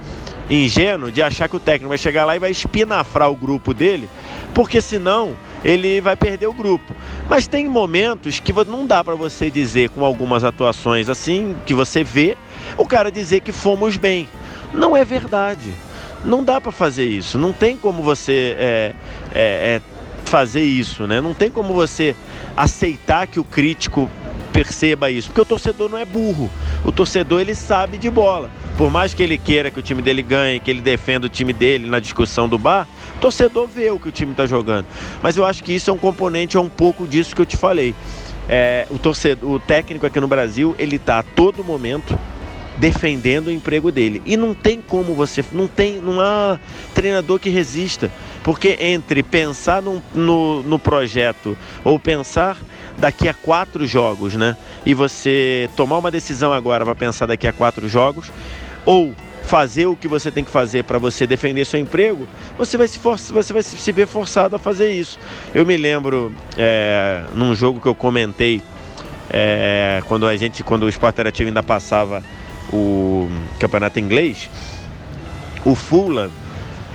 ingênuo 0.49 1.11
de 1.11 1.23
achar 1.23 1.49
que 1.49 1.57
o 1.57 1.61
técnico 1.61 1.89
vai 1.89 1.99
chegar 1.99 2.25
lá 2.25 2.37
e 2.37 2.39
vai 2.39 2.51
espinafrar 2.51 3.31
o 3.31 3.35
grupo 3.35 3.75
dele, 3.75 4.09
porque 4.55 4.81
senão 4.81 5.35
ele 5.67 6.01
vai 6.01 6.15
perder 6.15 6.47
o 6.47 6.53
grupo. 6.53 6.95
Mas 7.29 7.49
tem 7.49 7.69
momentos 7.69 8.39
que 8.39 8.53
não 8.53 8.87
dá 8.87 9.03
para 9.03 9.17
você 9.17 9.51
dizer 9.51 9.91
com 9.91 10.05
algumas 10.05 10.45
atuações 10.45 11.09
assim, 11.09 11.57
que 11.67 11.75
você 11.75 12.05
vê, 12.05 12.37
o 12.79 12.87
cara 12.87 13.11
dizer 13.11 13.41
que 13.41 13.51
fomos 13.51 13.97
bem. 13.97 14.29
Não 14.73 14.97
é 14.97 15.05
verdade. 15.05 15.75
Não 16.25 16.45
dá 16.45 16.61
para 16.61 16.71
fazer 16.71 17.07
isso. 17.07 17.37
Não 17.37 17.53
tem 17.53 17.77
como 17.77 18.01
você 18.01 18.57
é, 18.57 18.95
é, 19.35 19.41
é, 19.75 19.81
fazer 20.25 20.63
isso, 20.63 21.05
né? 21.05 21.21
Não 21.21 21.35
tem 21.35 21.51
como 21.51 21.75
você 21.75 22.15
aceitar 22.57 23.27
que 23.27 23.41
o 23.41 23.45
crítico 23.45 24.09
perceba 24.53 25.11
isso, 25.11 25.29
porque 25.29 25.41
o 25.41 25.45
torcedor 25.45 25.91
não 25.91 25.99
é 25.99 26.05
burro. 26.05 26.49
O 26.85 26.93
torcedor 26.93 27.41
ele 27.41 27.55
sabe 27.55 27.99
de 27.99 28.09
bola. 28.09 28.51
Por 28.79 28.91
mais 28.91 29.13
que 29.13 29.23
ele 29.23 29.37
queira 29.37 29.71
que 29.71 29.81
o 29.81 29.83
time 29.83 30.01
dele 30.01 30.23
ganhe, 30.23 30.61
que 30.61 30.71
ele 30.71 30.81
defenda 30.81 31.27
o 31.27 31.29
time 31.29 31.53
dele 31.53 31.89
na 31.89 31.99
discussão 31.99 32.49
do 32.49 32.57
bar, 32.57 32.87
torcedor 33.17 33.67
vê 33.67 33.91
o 33.91 33.99
que 33.99 34.09
o 34.09 34.13
time 34.13 34.33
está 34.33 34.47
jogando. 34.47 34.87
Mas 35.23 35.37
eu 35.37 35.45
acho 35.45 35.63
que 35.63 35.73
isso 35.73 35.91
é 35.91 35.93
um 35.93 35.99
componente, 35.99 36.57
é 36.57 36.61
um 36.61 36.69
pouco 36.69 37.07
disso 37.07 37.35
que 37.35 37.43
eu 37.43 37.47
te 37.47 37.57
falei. 37.57 37.95
É, 38.49 38.87
o 38.91 38.99
torcedor, 38.99 39.51
o 39.51 39.59
técnico 39.59 40.07
aqui 40.07 40.21
no 40.21 40.29
Brasil, 40.29 40.75
ele 40.79 40.97
está 40.97 41.19
a 41.19 41.23
todo 41.23 41.65
momento 41.65 42.19
defendendo 42.77 43.49
o 43.49 43.51
emprego 43.51 43.91
dele. 43.91 44.23
E 44.25 44.37
não 44.37 44.55
tem 44.55 44.81
como 44.81 45.15
você, 45.15 45.45
não 45.53 45.67
tem, 45.67 46.01
não 46.01 46.21
há 46.21 46.59
treinador 46.95 47.39
que 47.39 47.49
resista, 47.49 48.11
porque 48.43 48.77
entre 48.81 49.23
pensar 49.23 49.83
no, 49.83 50.03
no, 50.15 50.63
no 50.63 50.79
projeto 50.79 51.57
ou 51.83 51.99
pensar 51.99 52.59
daqui 52.99 53.29
a 53.29 53.35
quatro 53.35 53.87
jogos, 53.87 54.35
né? 54.35 54.57
E 54.85 54.95
você 54.95 55.69
tomar 55.77 55.99
uma 55.99 56.11
decisão 56.11 56.53
agora 56.53 56.85
para 56.85 56.95
pensar 56.95 57.27
daqui 57.27 57.47
a 57.47 57.53
quatro 57.53 57.89
jogos, 57.89 58.31
ou 58.85 59.15
fazer 59.47 59.87
o 59.87 59.97
que 59.97 60.09
você 60.09 60.31
tem 60.31 60.43
que 60.43 60.51
fazer 60.51 60.85
para 60.85 60.99
você 60.99 61.27
defender 61.27 61.65
seu 61.65 61.79
emprego, 61.79 62.27
você 62.59 62.77
vai 62.77 62.89
se 62.89 62.99
forçar, 62.99 63.33
você 63.33 63.53
vai 63.53 63.63
se 63.63 63.93
ver 63.93 64.07
forçado 64.07 64.57
a 64.57 64.59
fazer 64.59 64.93
isso. 64.93 65.19
Eu 65.55 65.65
me 65.65 65.77
lembro 65.77 66.35
é, 66.59 67.23
num 67.33 67.55
jogo 67.55 67.81
que 67.81 67.87
eu 67.87 67.95
comentei 67.95 68.61
é, 69.31 70.03
quando 70.07 70.27
a 70.27 70.37
gente, 70.37 70.63
quando 70.65 70.83
o 70.83 70.89
Sport 70.89 71.15
Interativo 71.15 71.49
ainda 71.49 71.63
passava 71.63 72.23
o 72.73 73.29
campeonato 73.61 74.01
inglês, 74.01 74.51
o 75.65 75.75
Fulham 75.75 76.31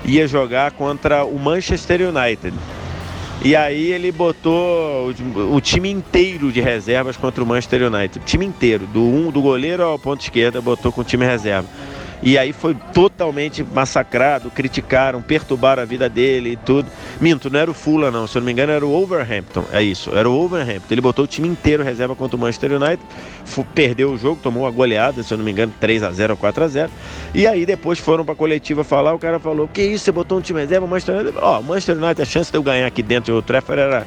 ia 0.03 0.27
jogar 0.27 0.71
contra 0.71 1.23
o 1.23 1.39
Manchester 1.39 2.01
United. 2.01 2.55
E 3.43 3.55
aí 3.55 3.91
ele 3.91 4.11
botou 4.11 5.11
o, 5.35 5.55
o, 5.55 5.61
time 5.61 5.89
inteiro 5.89 6.51
de 6.51 6.61
reservas 6.61 7.17
contra 7.17 7.43
o 7.43 7.47
Manchester 7.47 7.91
United. 7.91 8.19
O 8.19 8.23
time 8.23 8.45
inteiro, 8.45 8.85
do 8.85 9.01
um 9.01 9.31
do 9.31 9.41
goleiro 9.41 9.83
ao 9.83 9.97
ponto 9.97 10.21
esquerda, 10.21 10.61
botou 10.61 10.91
com 10.91 11.01
o 11.01 11.03
time 11.03 11.25
reserva. 11.25 11.67
E 12.23 12.37
aí 12.37 12.53
foi 12.53 12.75
totalmente 12.93 13.63
massacrado, 13.63 14.51
criticaram, 14.51 15.21
perturbaram 15.21 15.81
a 15.81 15.85
vida 15.85 16.07
dele 16.07 16.51
e 16.51 16.55
tudo. 16.55 16.87
Minto, 17.19 17.49
não 17.49 17.59
era 17.59 17.71
o 17.71 17.73
Fulham 17.73 18.11
não, 18.11 18.27
se 18.27 18.37
eu 18.37 18.41
não 18.41 18.45
me 18.45 18.51
engano 18.51 18.71
era 18.71 18.85
o 18.85 18.93
Overhampton, 18.93 19.65
é 19.71 19.81
isso, 19.81 20.15
era 20.15 20.29
o 20.29 20.33
Overhampton. 20.33 20.87
Ele 20.91 21.01
botou 21.01 21.25
o 21.25 21.27
time 21.27 21.47
inteiro 21.47 21.83
reserva 21.83 22.15
contra 22.15 22.37
o 22.37 22.39
Manchester 22.39 22.73
United, 22.73 23.01
perdeu 23.73 24.11
o 24.11 24.17
jogo, 24.17 24.39
tomou 24.41 24.63
uma 24.63 24.71
goleada, 24.71 25.23
se 25.23 25.33
eu 25.33 25.37
não 25.37 25.45
me 25.45 25.51
engano, 25.51 25.73
3 25.79 26.03
a 26.03 26.11
0 26.11 26.33
ou 26.33 26.37
4 26.37 26.63
a 26.63 26.67
0 26.67 26.91
E 27.33 27.47
aí 27.47 27.65
depois 27.65 27.97
foram 27.97 28.23
pra 28.23 28.35
coletiva 28.35 28.83
falar, 28.83 29.13
o 29.13 29.19
cara 29.19 29.39
falou, 29.39 29.67
que 29.67 29.81
isso, 29.81 30.05
você 30.05 30.11
botou 30.11 30.37
um 30.37 30.41
time 30.41 30.59
reserva, 30.59 30.85
o 30.85 30.89
Manchester 30.89 31.15
United... 31.15 31.37
Ó, 31.41 31.59
o 31.59 31.63
Manchester 31.63 31.97
United, 31.97 32.21
a 32.21 32.25
chance 32.25 32.51
de 32.51 32.57
eu 32.57 32.63
ganhar 32.63 32.85
aqui 32.85 33.01
dentro 33.01 33.33
do 33.33 33.41
Trafford 33.41 33.81
era 33.81 34.05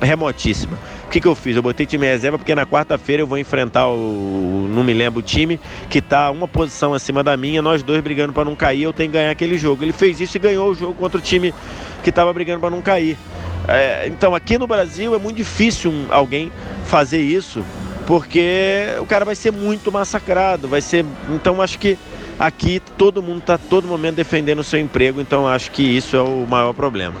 remotíssima. 0.00 0.78
O 1.10 1.12
que, 1.12 1.20
que 1.20 1.26
eu 1.26 1.34
fiz? 1.34 1.56
Eu 1.56 1.62
botei 1.62 1.84
time 1.84 2.06
reserva 2.06 2.38
porque 2.38 2.54
na 2.54 2.64
quarta-feira 2.64 3.20
eu 3.20 3.26
vou 3.26 3.36
enfrentar 3.36 3.88
o. 3.88 4.68
Não 4.70 4.84
me 4.84 4.94
lembro 4.94 5.18
o 5.18 5.22
time, 5.22 5.58
que 5.88 5.98
está 5.98 6.30
uma 6.30 6.46
posição 6.46 6.94
acima 6.94 7.20
da 7.24 7.36
minha, 7.36 7.60
nós 7.60 7.82
dois 7.82 8.00
brigando 8.00 8.32
para 8.32 8.44
não 8.44 8.54
cair, 8.54 8.84
eu 8.84 8.92
tenho 8.92 9.10
que 9.10 9.18
ganhar 9.18 9.32
aquele 9.32 9.58
jogo. 9.58 9.82
Ele 9.82 9.92
fez 9.92 10.20
isso 10.20 10.36
e 10.36 10.38
ganhou 10.38 10.70
o 10.70 10.74
jogo 10.76 10.94
contra 10.94 11.18
o 11.18 11.20
time 11.20 11.52
que 12.04 12.10
estava 12.10 12.32
brigando 12.32 12.60
para 12.60 12.70
não 12.70 12.80
cair. 12.80 13.18
É, 13.66 14.06
então 14.06 14.36
aqui 14.36 14.56
no 14.56 14.68
Brasil 14.68 15.12
é 15.12 15.18
muito 15.18 15.36
difícil 15.36 15.90
um, 15.90 16.06
alguém 16.10 16.52
fazer 16.84 17.20
isso, 17.20 17.64
porque 18.06 18.86
o 19.00 19.04
cara 19.04 19.24
vai 19.24 19.34
ser 19.34 19.50
muito 19.50 19.90
massacrado, 19.90 20.68
vai 20.68 20.80
ser. 20.80 21.04
Então 21.28 21.60
acho 21.60 21.76
que 21.80 21.98
aqui 22.38 22.80
todo 22.96 23.20
mundo 23.20 23.40
está 23.40 23.58
todo 23.58 23.88
momento 23.88 24.14
defendendo 24.14 24.60
o 24.60 24.64
seu 24.64 24.78
emprego, 24.78 25.20
então 25.20 25.48
acho 25.48 25.72
que 25.72 25.82
isso 25.82 26.14
é 26.14 26.22
o 26.22 26.46
maior 26.48 26.72
problema. 26.72 27.16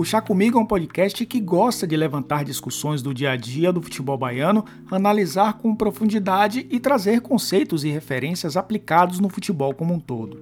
O 0.00 0.04
Chá 0.04 0.18
Comigo 0.18 0.58
é 0.58 0.62
um 0.62 0.64
podcast 0.64 1.26
que 1.26 1.38
gosta 1.38 1.86
de 1.86 1.94
levantar 1.94 2.42
discussões 2.42 3.02
do 3.02 3.12
dia 3.12 3.32
a 3.32 3.36
dia 3.36 3.70
do 3.70 3.82
futebol 3.82 4.16
baiano, 4.16 4.64
analisar 4.90 5.58
com 5.58 5.76
profundidade 5.76 6.66
e 6.70 6.80
trazer 6.80 7.20
conceitos 7.20 7.84
e 7.84 7.90
referências 7.90 8.56
aplicados 8.56 9.20
no 9.20 9.28
futebol 9.28 9.74
como 9.74 9.92
um 9.92 10.00
todo. 10.00 10.40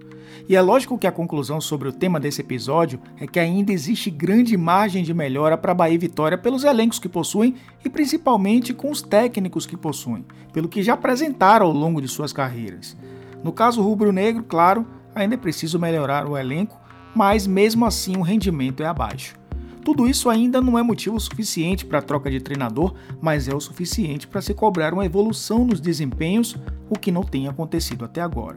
E 0.48 0.54
é 0.54 0.62
lógico 0.62 0.96
que 0.96 1.08
a 1.08 1.12
conclusão 1.12 1.60
sobre 1.60 1.88
o 1.88 1.92
tema 1.92 2.20
desse 2.20 2.40
episódio 2.40 3.00
é 3.18 3.26
que 3.26 3.40
ainda 3.40 3.72
existe 3.72 4.12
grande 4.12 4.56
margem 4.56 5.02
de 5.02 5.12
melhora 5.12 5.58
para 5.58 5.74
Bahia 5.74 5.96
e 5.96 5.98
Vitória 5.98 6.38
pelos 6.38 6.62
elencos 6.62 7.00
que 7.00 7.08
possuem 7.08 7.56
e 7.84 7.90
principalmente 7.90 8.72
com 8.72 8.92
os 8.92 9.02
técnicos 9.02 9.66
que 9.66 9.76
possuem, 9.76 10.24
pelo 10.52 10.68
que 10.68 10.84
já 10.84 10.94
apresentaram 10.94 11.66
ao 11.66 11.72
longo 11.72 12.00
de 12.00 12.06
suas 12.06 12.32
carreiras. 12.32 12.96
No 13.42 13.52
caso 13.52 13.82
rubro-negro, 13.82 14.44
claro, 14.44 14.86
ainda 15.12 15.34
é 15.34 15.36
preciso 15.36 15.80
melhorar 15.80 16.28
o 16.28 16.38
elenco, 16.38 16.80
mas 17.12 17.44
mesmo 17.44 17.84
assim 17.84 18.16
o 18.16 18.22
rendimento 18.22 18.84
é 18.84 18.86
abaixo. 18.86 19.36
Tudo 19.84 20.06
isso 20.06 20.28
ainda 20.28 20.60
não 20.60 20.78
é 20.78 20.82
motivo 20.82 21.18
suficiente 21.18 21.84
para 21.84 21.98
a 21.98 22.02
troca 22.02 22.30
de 22.30 22.40
treinador, 22.40 22.94
mas 23.20 23.48
é 23.48 23.54
o 23.54 23.60
suficiente 23.60 24.26
para 24.26 24.42
se 24.42 24.54
cobrar 24.54 24.92
uma 24.92 25.06
evolução 25.06 25.64
nos 25.64 25.80
desempenhos, 25.80 26.56
o 26.90 26.98
que 26.98 27.12
não 27.12 27.22
tem 27.22 27.48
acontecido 27.48 28.04
até 28.04 28.20
agora. 28.20 28.56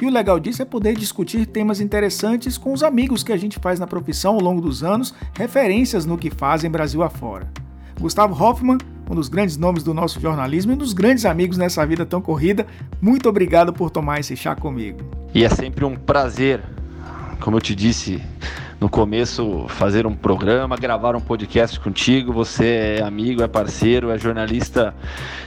E 0.00 0.06
o 0.06 0.10
legal 0.10 0.40
disso 0.40 0.60
é 0.60 0.64
poder 0.64 0.96
discutir 0.96 1.46
temas 1.46 1.80
interessantes 1.80 2.58
com 2.58 2.72
os 2.72 2.82
amigos 2.82 3.22
que 3.22 3.32
a 3.32 3.36
gente 3.36 3.60
faz 3.60 3.78
na 3.78 3.86
profissão 3.86 4.34
ao 4.34 4.40
longo 4.40 4.60
dos 4.60 4.82
anos, 4.82 5.14
referências 5.32 6.04
no 6.04 6.18
que 6.18 6.28
fazem 6.28 6.68
Brasil 6.68 7.04
afora. 7.04 7.48
Gustavo 8.00 8.34
Hoffman, 8.34 8.78
um 9.08 9.14
dos 9.14 9.28
grandes 9.28 9.56
nomes 9.56 9.84
do 9.84 9.94
nosso 9.94 10.18
jornalismo 10.18 10.72
e 10.72 10.74
um 10.74 10.78
dos 10.78 10.92
grandes 10.92 11.24
amigos 11.24 11.56
nessa 11.56 11.86
vida 11.86 12.04
tão 12.04 12.20
corrida, 12.20 12.66
muito 13.00 13.28
obrigado 13.28 13.72
por 13.72 13.90
tomar 13.90 14.18
esse 14.18 14.34
chá 14.34 14.56
comigo. 14.56 14.98
E 15.32 15.44
é 15.44 15.48
sempre 15.48 15.84
um 15.84 15.94
prazer, 15.94 16.64
como 17.38 17.58
eu 17.58 17.60
te 17.60 17.72
disse 17.72 18.20
no 18.82 18.88
começo 18.88 19.64
fazer 19.68 20.08
um 20.08 20.12
programa, 20.12 20.76
gravar 20.76 21.14
um 21.14 21.20
podcast 21.20 21.78
contigo. 21.78 22.32
Você 22.32 22.96
é 22.98 23.02
amigo, 23.02 23.40
é 23.40 23.46
parceiro, 23.46 24.10
é 24.10 24.18
jornalista 24.18 24.92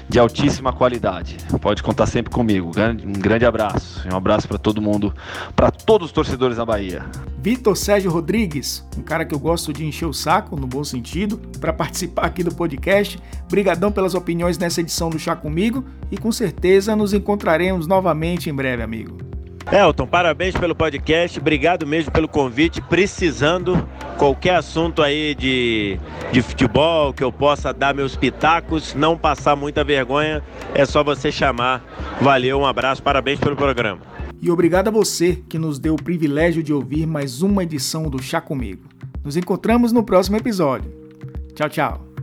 de 0.07 0.17
altíssima 0.17 0.71
qualidade. 0.71 1.35
Pode 1.59 1.83
contar 1.83 2.05
sempre 2.05 2.31
comigo. 2.31 2.71
Um 3.05 3.11
grande 3.11 3.45
abraço. 3.45 4.07
Um 4.09 4.15
abraço 4.15 4.47
para 4.47 4.57
todo 4.57 4.81
mundo, 4.81 5.13
para 5.53 5.69
todos 5.69 6.07
os 6.07 6.13
torcedores 6.13 6.55
da 6.55 6.65
Bahia. 6.65 7.03
Vitor 7.37 7.75
Sérgio 7.75 8.09
Rodrigues, 8.09 8.87
um 8.97 9.01
cara 9.01 9.25
que 9.25 9.35
eu 9.35 9.39
gosto 9.39 9.73
de 9.73 9.85
encher 9.85 10.05
o 10.05 10.13
saco, 10.13 10.55
no 10.57 10.65
bom 10.65 10.85
sentido, 10.85 11.37
para 11.59 11.73
participar 11.73 12.27
aqui 12.27 12.41
do 12.41 12.55
podcast. 12.55 13.19
Brigadão 13.49 13.91
pelas 13.91 14.15
opiniões 14.15 14.57
nessa 14.57 14.79
edição 14.79 15.09
do 15.09 15.19
Chá 15.19 15.35
Comigo 15.35 15.83
e 16.09 16.17
com 16.17 16.31
certeza 16.31 16.95
nos 16.95 17.13
encontraremos 17.13 17.85
novamente 17.85 18.49
em 18.49 18.53
breve, 18.53 18.81
amigo. 18.81 19.17
Elton, 19.71 20.05
parabéns 20.05 20.55
pelo 20.55 20.75
podcast, 20.75 21.39
obrigado 21.39 21.87
mesmo 21.87 22.11
pelo 22.11 22.27
convite. 22.27 22.81
Precisando 22.81 23.87
qualquer 24.17 24.55
assunto 24.55 25.01
aí 25.01 25.33
de, 25.35 25.99
de 26.31 26.41
futebol 26.41 27.11
que 27.13 27.23
eu 27.23 27.31
possa 27.31 27.73
dar 27.73 27.93
meus 27.93 28.15
pitacos, 28.15 28.93
não 28.93 29.17
passar 29.17 29.55
muita 29.55 29.83
vergonha, 29.83 30.43
é 30.73 30.85
só 30.85 31.03
você 31.03 31.31
chamar. 31.31 31.83
Valeu, 32.21 32.59
um 32.59 32.65
abraço, 32.65 33.01
parabéns 33.01 33.39
pelo 33.39 33.55
programa. 33.55 34.01
E 34.41 34.51
obrigado 34.51 34.89
a 34.89 34.91
você 34.91 35.41
que 35.49 35.57
nos 35.57 35.79
deu 35.79 35.95
o 35.95 36.01
privilégio 36.01 36.61
de 36.61 36.71
ouvir 36.71 37.07
mais 37.07 37.41
uma 37.41 37.63
edição 37.63 38.03
do 38.03 38.21
Chá 38.21 38.39
Comigo. 38.39 38.83
Nos 39.23 39.35
encontramos 39.35 39.91
no 39.91 40.03
próximo 40.03 40.37
episódio. 40.37 40.91
Tchau, 41.55 41.69
tchau. 41.69 42.14